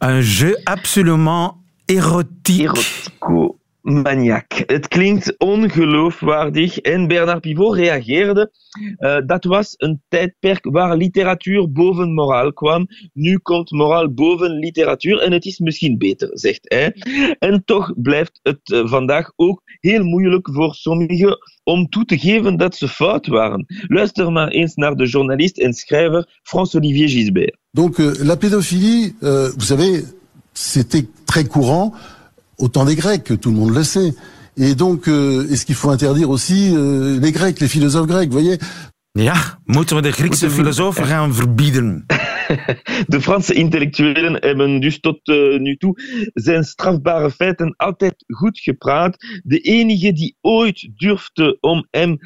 Un 0.00 0.20
jeu 0.20 0.56
absolument 0.66 1.58
érotique. 1.88 2.68
Maniak. 3.82 4.62
Het 4.66 4.88
klinkt 4.88 5.38
ongeloofwaardig 5.38 6.78
en 6.78 7.06
Bernard 7.06 7.40
Pivot 7.40 7.76
reageerde. 7.76 8.52
Uh, 8.98 9.16
dat 9.26 9.44
was 9.44 9.74
een 9.76 10.02
tijdperk 10.08 10.64
waar 10.70 10.96
literatuur 10.96 11.72
boven 11.72 12.14
moraal 12.14 12.52
kwam. 12.52 12.86
Nu 13.12 13.38
komt 13.38 13.70
moraal 13.70 14.12
boven 14.12 14.50
literatuur 14.50 15.18
en 15.18 15.32
het 15.32 15.44
is 15.44 15.58
misschien 15.58 15.98
beter, 15.98 16.28
zegt 16.32 16.60
hij. 16.62 16.94
En 17.38 17.64
toch 17.64 17.92
blijft 17.96 18.40
het 18.42 18.60
uh, 18.64 18.88
vandaag 18.88 19.32
ook 19.36 19.62
heel 19.80 20.04
moeilijk 20.04 20.48
voor 20.52 20.74
sommigen 20.74 21.38
om 21.64 21.88
toe 21.88 22.04
te 22.04 22.18
geven 22.18 22.56
dat 22.56 22.76
ze 22.76 22.88
fout 22.88 23.26
waren. 23.26 23.64
Luister 23.86 24.32
maar 24.32 24.48
eens 24.48 24.74
naar 24.74 24.94
de 24.94 25.06
journalist 25.06 25.58
en 25.58 25.72
schrijver 25.72 26.40
François-Olivier 26.42 27.08
Gisbert. 27.08 27.56
Donc 27.72 27.98
euh, 27.98 28.24
la 28.24 28.36
pédophilie, 28.36 29.14
euh, 29.22 29.52
vous 29.56 29.66
savez, 29.66 30.04
c'était 30.52 31.06
très 31.24 31.46
courant 31.46 31.94
au 32.60 32.68
temps 32.68 32.84
des 32.84 32.96
Grecs, 32.96 33.40
tout 33.40 33.50
le 33.50 33.56
monde 33.56 33.74
le 33.74 33.82
sait. 33.82 34.14
Et 34.56 34.74
donc, 34.74 35.08
euh, 35.08 35.48
est-ce 35.50 35.64
qu'il 35.64 35.74
faut 35.74 35.90
interdire 35.90 36.30
aussi 36.30 36.72
euh, 36.74 37.18
les 37.20 37.32
Grecs, 37.32 37.60
les 37.60 37.68
philosophes 37.68 38.06
grecs, 38.06 38.28
vous 38.28 38.40
voyez 38.40 38.58
Ja, 39.12 39.58
moeten 39.64 39.96
we 39.96 40.02
de 40.02 40.12
Griekse 40.12 40.50
filosofen 40.50 41.06
gaan 41.06 41.34
verbieden? 41.34 42.04
De 43.06 43.20
Franse 43.20 43.54
intellectuelen 43.54 44.34
hebben 44.34 44.80
dus 44.80 45.00
tot 45.00 45.28
uh, 45.28 45.58
nu 45.58 45.76
toe 45.76 45.94
zijn 46.34 46.64
strafbare 46.64 47.30
feiten 47.30 47.74
altijd 47.76 48.14
goed 48.26 48.58
gepraat. 48.58 49.16
De 49.44 49.58
enige 49.58 50.12
die 50.12 50.36
ooit 50.40 50.90
durfde 50.96 51.58
om 51.60 51.86
hem 51.90 52.18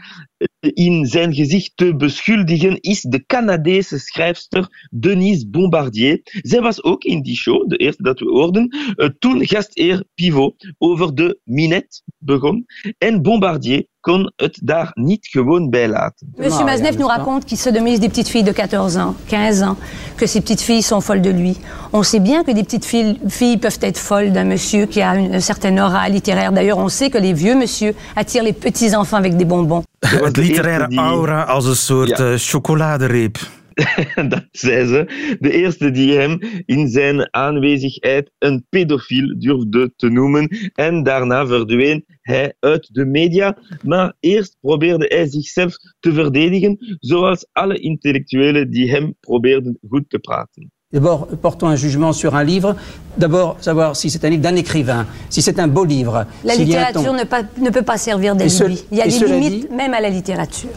in 0.72 1.06
zijn 1.06 1.34
gezicht 1.34 1.72
te 1.74 1.96
beschuldigen 1.96 2.80
is 2.80 3.00
de 3.00 3.26
Canadese 3.26 3.98
schrijfster 3.98 4.88
Denise 4.90 5.48
Bombardier. 5.48 6.20
Zij 6.22 6.60
was 6.60 6.82
ook 6.82 7.04
in 7.04 7.22
die 7.22 7.36
show, 7.36 7.68
de 7.68 7.76
eerste 7.76 8.02
dat 8.02 8.18
we 8.18 8.26
hoorden, 8.26 8.76
uh, 8.96 9.08
toen 9.18 9.46
gastheer 9.46 10.04
Pivot 10.14 10.74
over 10.78 11.14
de 11.14 11.40
Minette 11.44 12.02
begon. 12.18 12.64
En 12.98 13.22
Bombardier 13.22 13.86
kon 14.04 14.32
het 14.36 14.58
daar 14.62 14.90
niet 14.94 15.26
gewoon 15.26 15.70
bij 15.70 15.88
laten. 15.88 16.32
Monsieur 16.36 16.64
Maznev 16.64 16.96
nous 16.96 17.10
raconte 17.10 17.46
qu'il 17.46 17.58
sodomise 17.58 18.00
des 18.00 18.08
petites 18.08 18.30
filles 18.30 18.44
de 18.44 18.52
14 18.52 18.96
ans, 18.96 19.14
15 19.26 19.62
ans, 19.62 19.76
que 20.16 20.26
ces 20.26 20.40
petites 20.40 20.62
filles 20.62 20.82
sont 20.82 21.04
folles 21.04 21.22
de 21.22 21.32
lui. 21.32 21.56
On 21.90 22.02
sait 22.02 22.22
bien 22.22 22.44
que 22.44 22.52
des 22.52 22.62
petites 22.62 22.84
filles, 22.84 23.18
filles 23.28 23.58
peuvent 23.58 23.78
être 23.80 23.98
folles 23.98 24.32
d'un 24.32 24.44
monsieur 24.44 24.86
qui 24.86 25.00
a 25.00 25.16
une, 25.16 25.40
certaine 25.40 25.80
aura 25.80 26.08
littéraire. 26.08 26.52
D'ailleurs, 26.52 26.78
on 26.78 26.90
sait 26.90 27.08
que 27.08 27.18
les 27.18 27.32
vieux 27.32 27.54
monsieur 27.54 27.94
attirent 28.14 28.44
les 28.44 28.52
petits 28.52 28.94
enfants 28.94 29.16
avec 29.16 29.36
des 29.36 29.46
bonbons. 29.46 29.84
Het 30.24 30.36
literaire 30.36 30.88
aura 30.96 31.42
als 31.42 31.64
een 31.64 31.76
soort 31.76 32.18
ja. 32.18 32.32
uh, 32.32 32.34
chocoladereep. 32.36 33.38
dat 34.28 34.46
zei 34.50 34.86
ze. 34.86 35.36
De 35.40 35.52
eerste 35.52 35.90
die 35.90 36.16
hem 36.16 36.38
in 36.66 36.88
zijn 36.88 37.34
aanwezigheid 37.34 38.30
een 38.38 38.66
pedofiel 38.68 39.38
durfde 39.38 39.92
te 39.96 40.08
noemen. 40.08 40.48
En 40.74 41.02
daarna 41.02 41.46
verdween 41.46 42.04
hij 42.20 42.54
uit 42.60 42.88
de 42.92 43.04
media. 43.04 43.58
Maar 43.82 44.14
eerst 44.20 44.56
probeerde 44.60 45.06
hij 45.06 45.26
zichzelf 45.26 45.74
te 46.00 46.12
verdedigen, 46.12 46.96
zoals 47.00 47.46
alle 47.52 47.78
intellectuelen 47.78 48.70
die 48.70 48.90
hem 48.90 49.14
probeerden 49.20 49.78
goed 49.88 50.04
te 50.08 50.18
praten. 50.18 50.72
D'abord, 50.94 51.40
portons 51.40 51.70
un 51.70 51.76
jugement 51.76 52.12
sur 52.12 52.36
un 52.36 52.44
livre. 52.44 52.76
D'abord, 53.16 53.56
savoir 53.60 53.96
si 53.96 54.10
c'est 54.10 54.24
un 54.24 54.30
livre 54.30 54.42
d'un 54.42 54.54
écrivain, 54.54 55.06
si 55.28 55.42
c'est 55.42 55.58
un 55.58 55.66
beau 55.66 55.84
livre. 55.84 56.24
La 56.44 56.54
littérature 56.54 57.12
ne, 57.12 57.24
pas, 57.24 57.42
ne, 57.60 57.70
peut 57.70 57.82
pas 57.82 57.96
servir 57.98 58.36
d'alibi. 58.36 58.84
Il 58.92 58.98
y 58.98 59.00
a 59.00 59.06
des 59.06 59.26
limites 59.26 59.68
dit, 59.68 59.74
même 59.74 59.92
à 59.92 60.00
la 60.00 60.08
littérature. 60.08 60.70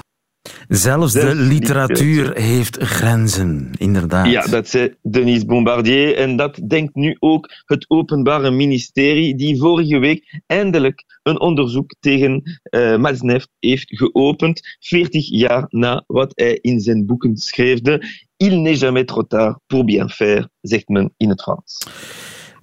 Zelfs 0.67 1.13
de 1.13 1.35
literatuur 1.35 2.37
heeft 2.37 2.77
grenzen, 2.77 3.71
inderdaad. 3.77 4.27
Ja, 4.27 4.45
dat 4.45 4.67
zei 4.67 4.95
Denise 5.01 5.45
Bombardier. 5.45 6.15
En 6.15 6.35
dat 6.35 6.59
denkt 6.67 6.95
nu 6.95 7.15
ook 7.19 7.49
het 7.65 7.85
Openbare 7.87 8.51
Ministerie, 8.51 9.35
die 9.35 9.57
vorige 9.57 9.97
week 9.97 10.41
eindelijk 10.45 11.03
een 11.23 11.39
onderzoek 11.39 11.95
tegen 11.99 12.59
uh, 12.69 12.97
Maznev 12.97 13.43
heeft 13.59 13.97
geopend, 13.97 14.77
40 14.79 15.29
jaar 15.29 15.65
na 15.69 16.03
wat 16.07 16.31
hij 16.35 16.57
in 16.61 16.79
zijn 16.79 17.05
boeken 17.05 17.37
schreefde. 17.37 18.03
Il 18.37 18.61
n'est 18.61 18.79
jamais 18.79 19.05
trop 19.05 19.29
tard 19.29 19.59
pour 19.67 19.85
bien 19.85 20.09
faire, 20.09 20.49
zegt 20.61 20.87
men 20.87 21.13
in 21.17 21.29
het 21.29 21.41
Frans. 21.41 21.77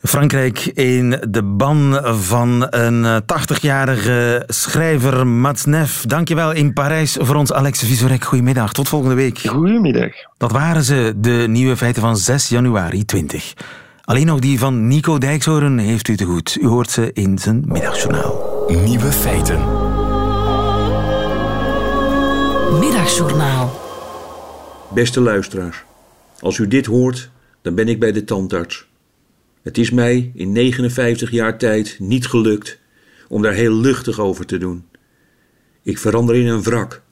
Frankrijk 0.09 0.67
in 0.67 1.21
de 1.29 1.43
ban 1.43 2.01
van 2.05 2.67
een 2.71 3.23
80-jarige 3.23 4.45
schrijver 4.47 5.27
Matsnev. 5.27 6.03
Dankjewel 6.03 6.53
in 6.53 6.73
Parijs 6.73 7.17
voor 7.21 7.35
ons 7.35 7.53
Alex 7.53 7.79
Visorek. 7.79 8.25
Goedemiddag, 8.25 8.73
tot 8.73 8.88
volgende 8.88 9.14
week. 9.14 9.38
Goedemiddag. 9.38 10.12
Dat 10.38 10.53
waren 10.53 10.85
ze, 10.85 11.12
de 11.17 11.45
nieuwe 11.49 11.77
feiten 11.77 12.03
van 12.03 12.17
6 12.17 12.49
januari 12.49 13.05
20. 13.05 13.55
Alleen 14.05 14.27
nog 14.27 14.38
die 14.38 14.59
van 14.59 14.87
Nico 14.87 15.19
Dijkshoorn 15.19 15.79
heeft 15.79 16.09
u 16.09 16.17
te 16.17 16.25
goed. 16.25 16.57
U 16.61 16.67
hoort 16.67 16.90
ze 16.90 17.11
in 17.12 17.38
zijn 17.38 17.62
middagjournaal. 17.67 18.64
Nieuwe 18.85 19.12
feiten. 19.12 19.59
Middagjournaal. 22.79 23.81
Beste 24.95 25.21
luisteraars, 25.21 25.85
als 26.40 26.59
u 26.59 26.69
dit 26.69 26.87
hoort, 26.87 27.31
dan 27.62 27.75
ben 27.75 27.88
ik 27.88 28.01
bij 28.01 28.12
de 28.12 28.25
tandarts. 28.25 28.87
Het 29.64 29.79
is 29.79 29.90
mij 29.90 30.33
in 30.35 30.53
59 30.53 31.31
jaar 31.31 31.59
tijd 31.59 31.96
niet 31.98 32.27
gelukt 32.27 32.79
om 33.29 33.42
daar 33.42 33.53
heel 33.53 33.74
luchtig 33.74 34.20
over 34.20 34.46
te 34.46 34.59
doen. 34.59 34.85
Ik 35.83 35.98
verander 35.98 36.35
in 36.35 36.46
een 36.46 36.62
wrak. 36.62 37.03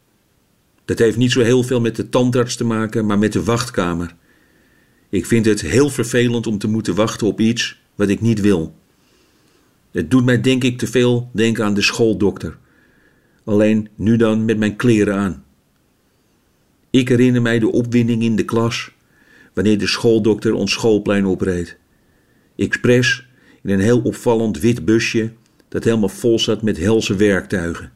Dat 0.85 0.99
heeft 0.99 1.17
niet 1.17 1.33
zo 1.33 1.41
heel 1.41 1.63
veel 1.63 1.81
met 1.81 1.97
de 1.97 2.09
tandarts 2.09 2.57
te 2.57 2.65
maken, 2.65 3.07
maar 3.07 3.19
met 3.19 3.33
de 3.33 3.45
wachtkamer. 3.45 4.15
Ik 5.09 5.27
vind 5.27 5.47
het 5.47 5.61
heel 5.61 5.91
vervelend 5.91 6.47
om 6.47 6.59
te 6.59 6.69
moeten 6.69 6.95
wachten 6.95 7.27
op 7.27 7.41
iets 7.41 7.81
wat 7.95 8.09
ik 8.09 8.21
niet 8.21 8.41
wil. 8.41 8.75
Het 9.91 10.11
doet 10.11 10.25
mij 10.25 10.41
denk 10.41 10.65
ik 10.65 10.79
te 10.79 10.87
veel 10.87 11.31
denken 11.33 11.65
aan 11.65 11.75
de 11.75 11.83
schooldokter. 11.83 12.59
Alleen 13.45 13.89
nu 13.95 14.17
dan 14.17 14.45
met 14.45 14.59
mijn 14.59 14.77
kleren 14.77 15.17
aan. 15.17 15.45
Ik 16.91 17.09
herinner 17.09 17.43
mij 17.43 17.59
de 17.59 17.73
opwinding 17.73 18.23
in 18.23 18.37
de 18.37 18.45
klas 18.45 18.91
wanneer 19.55 19.79
de 19.79 19.87
schooldokter 19.87 20.55
ons 20.55 20.73
schoolplein 20.73 21.27
opreed. 21.27 21.81
Expres 22.63 23.27
in 23.63 23.71
een 23.71 23.81
heel 23.81 24.01
opvallend 24.01 24.59
wit 24.59 24.85
busje 24.85 25.33
dat 25.69 25.85
helemaal 25.85 26.09
vol 26.09 26.39
zat 26.39 26.63
met 26.63 26.79
helse 26.79 27.17
werktuigen. 27.17 27.93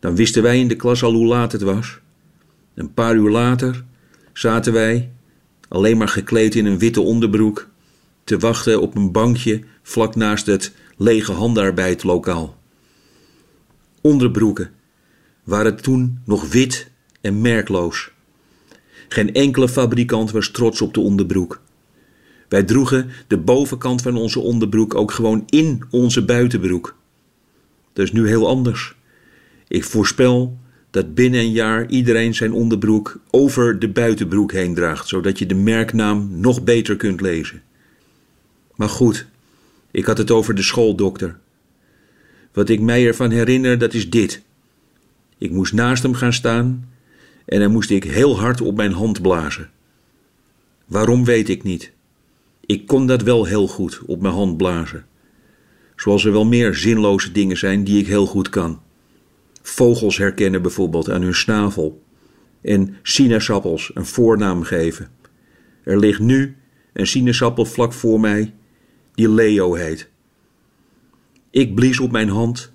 Dan 0.00 0.16
wisten 0.16 0.42
wij 0.42 0.58
in 0.58 0.68
de 0.68 0.76
klas 0.76 1.02
al 1.02 1.12
hoe 1.12 1.26
laat 1.26 1.52
het 1.52 1.62
was. 1.62 1.98
Een 2.74 2.94
paar 2.94 3.14
uur 3.14 3.30
later 3.30 3.84
zaten 4.32 4.72
wij, 4.72 5.10
alleen 5.68 5.96
maar 5.96 6.08
gekleed 6.08 6.54
in 6.54 6.66
een 6.66 6.78
witte 6.78 7.00
onderbroek, 7.00 7.68
te 8.24 8.38
wachten 8.38 8.80
op 8.80 8.96
een 8.96 9.12
bankje 9.12 9.60
vlak 9.82 10.14
naast 10.14 10.46
het 10.46 10.72
lege 10.96 11.32
handarbeidlokaal. 11.32 12.56
Onderbroeken 14.00 14.70
waren 15.44 15.82
toen 15.82 16.18
nog 16.24 16.52
wit 16.52 16.90
en 17.20 17.40
merkloos. 17.40 18.10
Geen 19.08 19.34
enkele 19.34 19.68
fabrikant 19.68 20.30
was 20.30 20.50
trots 20.50 20.80
op 20.80 20.94
de 20.94 21.00
onderbroek. 21.00 21.60
Wij 22.52 22.62
droegen 22.62 23.10
de 23.26 23.38
bovenkant 23.38 24.02
van 24.02 24.16
onze 24.16 24.40
onderbroek 24.40 24.94
ook 24.94 25.10
gewoon 25.10 25.42
in 25.48 25.82
onze 25.90 26.24
buitenbroek. 26.24 26.96
Dat 27.92 28.04
is 28.04 28.12
nu 28.12 28.26
heel 28.26 28.48
anders. 28.48 28.94
Ik 29.68 29.84
voorspel 29.84 30.58
dat 30.90 31.14
binnen 31.14 31.40
een 31.40 31.52
jaar 31.52 31.88
iedereen 31.88 32.34
zijn 32.34 32.52
onderbroek 32.52 33.20
over 33.30 33.78
de 33.78 33.88
buitenbroek 33.88 34.52
heen 34.52 34.74
draagt, 34.74 35.08
zodat 35.08 35.38
je 35.38 35.46
de 35.46 35.54
merknaam 35.54 36.28
nog 36.30 36.64
beter 36.64 36.96
kunt 36.96 37.20
lezen. 37.20 37.62
Maar 38.74 38.88
goed, 38.88 39.26
ik 39.90 40.04
had 40.04 40.18
het 40.18 40.30
over 40.30 40.54
de 40.54 40.62
schooldokter. 40.62 41.38
Wat 42.52 42.68
ik 42.68 42.80
mij 42.80 43.06
ervan 43.06 43.30
herinner, 43.30 43.78
dat 43.78 43.94
is 43.94 44.10
dit. 44.10 44.42
Ik 45.38 45.50
moest 45.50 45.72
naast 45.72 46.02
hem 46.02 46.14
gaan 46.14 46.32
staan 46.32 46.88
en 47.44 47.60
dan 47.60 47.72
moest 47.72 47.90
ik 47.90 48.04
heel 48.04 48.38
hard 48.38 48.60
op 48.60 48.76
mijn 48.76 48.92
hand 48.92 49.22
blazen. 49.22 49.70
Waarom 50.86 51.24
weet 51.24 51.48
ik 51.48 51.62
niet. 51.62 51.92
Ik 52.66 52.86
kon 52.86 53.06
dat 53.06 53.22
wel 53.22 53.44
heel 53.44 53.66
goed 53.66 54.00
op 54.06 54.20
mijn 54.20 54.34
hand 54.34 54.56
blazen. 54.56 55.06
Zoals 55.96 56.24
er 56.24 56.32
wel 56.32 56.46
meer 56.46 56.74
zinloze 56.74 57.32
dingen 57.32 57.56
zijn 57.56 57.84
die 57.84 57.98
ik 57.98 58.06
heel 58.06 58.26
goed 58.26 58.48
kan. 58.48 58.80
Vogels 59.62 60.16
herkennen 60.18 60.62
bijvoorbeeld 60.62 61.10
aan 61.10 61.22
hun 61.22 61.34
snavel. 61.34 62.02
En 62.60 62.96
sinaasappels 63.02 63.90
een 63.94 64.06
voornaam 64.06 64.62
geven. 64.62 65.08
Er 65.84 65.98
ligt 65.98 66.20
nu 66.20 66.56
een 66.92 67.06
sinaasappel 67.06 67.64
vlak 67.64 67.92
voor 67.92 68.20
mij 68.20 68.54
die 69.14 69.28
Leo 69.30 69.74
heet. 69.74 70.10
Ik 71.50 71.74
blies 71.74 72.00
op 72.00 72.12
mijn 72.12 72.28
hand 72.28 72.72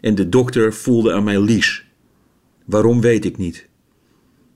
en 0.00 0.14
de 0.14 0.28
dokter 0.28 0.74
voelde 0.74 1.12
aan 1.12 1.24
mij 1.24 1.40
lies. 1.40 1.86
Waarom 2.64 3.00
weet 3.00 3.24
ik 3.24 3.36
niet. 3.36 3.68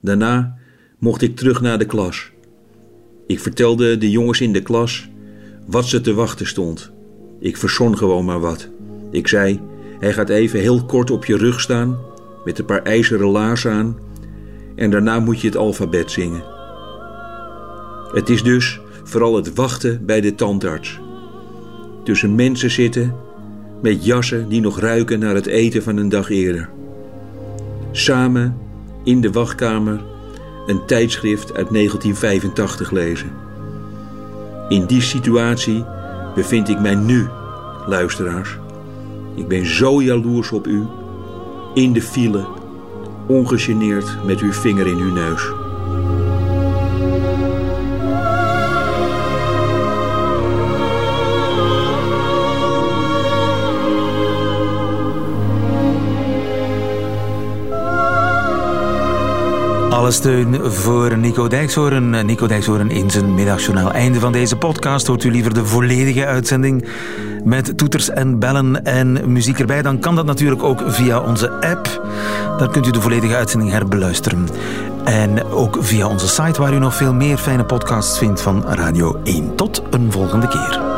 Daarna 0.01 0.59
mocht 0.99 1.23
ik 1.23 1.37
terug 1.37 1.61
naar 1.61 1.79
de 1.79 1.87
klas. 1.87 2.31
Ik 3.31 3.41
vertelde 3.41 3.99
de 3.99 4.11
jongens 4.11 4.41
in 4.41 4.53
de 4.53 4.63
klas 4.63 5.09
wat 5.67 5.87
ze 5.87 6.01
te 6.01 6.15
wachten 6.15 6.47
stond. 6.47 6.91
Ik 7.41 7.57
verzon 7.57 7.97
gewoon 7.97 8.25
maar 8.25 8.41
wat. 8.41 8.69
Ik 9.11 9.29
zei: 9.29 9.61
Hij 9.99 10.13
gaat 10.13 10.29
even 10.29 10.61
heel 10.61 10.85
kort 10.85 11.11
op 11.11 11.25
je 11.25 11.37
rug 11.37 11.61
staan, 11.61 11.99
met 12.45 12.59
een 12.59 12.65
paar 12.65 12.83
ijzeren 12.83 13.27
laarzen 13.27 13.73
aan, 13.73 13.99
en 14.77 14.91
daarna 14.91 15.21
moet 15.21 15.41
je 15.41 15.47
het 15.47 15.57
alfabet 15.57 16.11
zingen. 16.11 16.43
Het 18.13 18.29
is 18.29 18.43
dus 18.43 18.81
vooral 19.05 19.37
het 19.37 19.55
wachten 19.55 20.07
bij 20.07 20.21
de 20.21 20.35
tandarts. 20.35 21.01
Tussen 22.05 22.35
mensen 22.35 22.71
zitten 22.71 23.15
met 23.83 24.05
jassen 24.05 24.49
die 24.49 24.61
nog 24.61 24.81
ruiken 24.81 25.19
naar 25.19 25.35
het 25.35 25.47
eten 25.47 25.83
van 25.83 25.97
een 25.97 26.09
dag 26.09 26.31
eerder. 26.31 26.71
Samen 27.91 28.57
in 29.05 29.21
de 29.21 29.31
wachtkamer 29.31 30.01
een 30.67 30.87
tijdschrift 30.87 31.55
uit 31.55 31.71
1985 31.71 32.91
lezen. 32.91 33.33
In 34.69 34.87
die 34.87 35.01
situatie 35.01 35.85
bevind 36.35 36.69
ik 36.69 36.81
mij 36.81 36.95
nu, 36.95 37.29
luisteraars. 37.87 38.59
Ik 39.35 39.49
ben 39.49 39.67
zo 39.67 40.03
jaloers 40.03 40.51
op 40.51 40.67
u, 40.67 40.87
in 41.75 41.93
de 41.93 42.03
file, 42.03 42.47
ongegeneerd 43.27 44.25
met 44.25 44.41
uw 44.41 44.53
vinger 44.53 44.87
in 44.87 44.99
uw 44.99 45.13
neus. 45.13 45.60
Alle 60.01 60.11
steun 60.11 60.73
voor 60.73 61.19
Nico 61.19 61.49
Dijkshoorn. 61.49 62.27
Nico 62.27 62.47
Dijkshoorn 62.47 62.91
in 62.91 63.11
zijn 63.11 63.35
middagjournaal. 63.35 63.93
Einde 63.93 64.21
van 64.21 64.33
deze 64.33 64.57
podcast. 64.57 65.07
Hoort 65.07 65.25
u 65.25 65.31
liever 65.31 65.55
de 65.55 65.65
volledige 65.65 66.27
uitzending? 66.27 66.89
met 67.45 67.79
toeters 67.79 68.11
en 68.11 68.39
bellen 68.39 68.85
en 68.85 69.33
muziek 69.33 69.59
erbij, 69.59 69.83
dan 69.83 69.99
kan 69.99 70.17
dat 70.17 70.27
natuurlijk 70.27 70.63
ook 70.63 70.83
via 70.87 71.21
onze 71.21 71.51
app. 71.51 72.07
Daar 72.59 72.71
kunt 72.71 72.87
u 72.87 72.91
de 72.91 73.01
volledige 73.01 73.37
uitzending 73.37 73.71
herbeluisteren. 73.71 74.49
En 75.05 75.45
ook 75.45 75.77
via 75.81 76.09
onze 76.09 76.29
site 76.29 76.61
waar 76.61 76.75
u 76.75 76.79
nog 76.79 76.95
veel 76.95 77.15
meer 77.15 77.39
fijne 77.39 77.65
podcasts 77.65 78.19
vindt 78.19 78.41
van 78.41 78.65
Radio 78.65 79.21
1. 79.25 79.55
Tot 79.57 79.83
een 79.91 80.13
volgende 80.13 80.49
keer. 80.49 80.90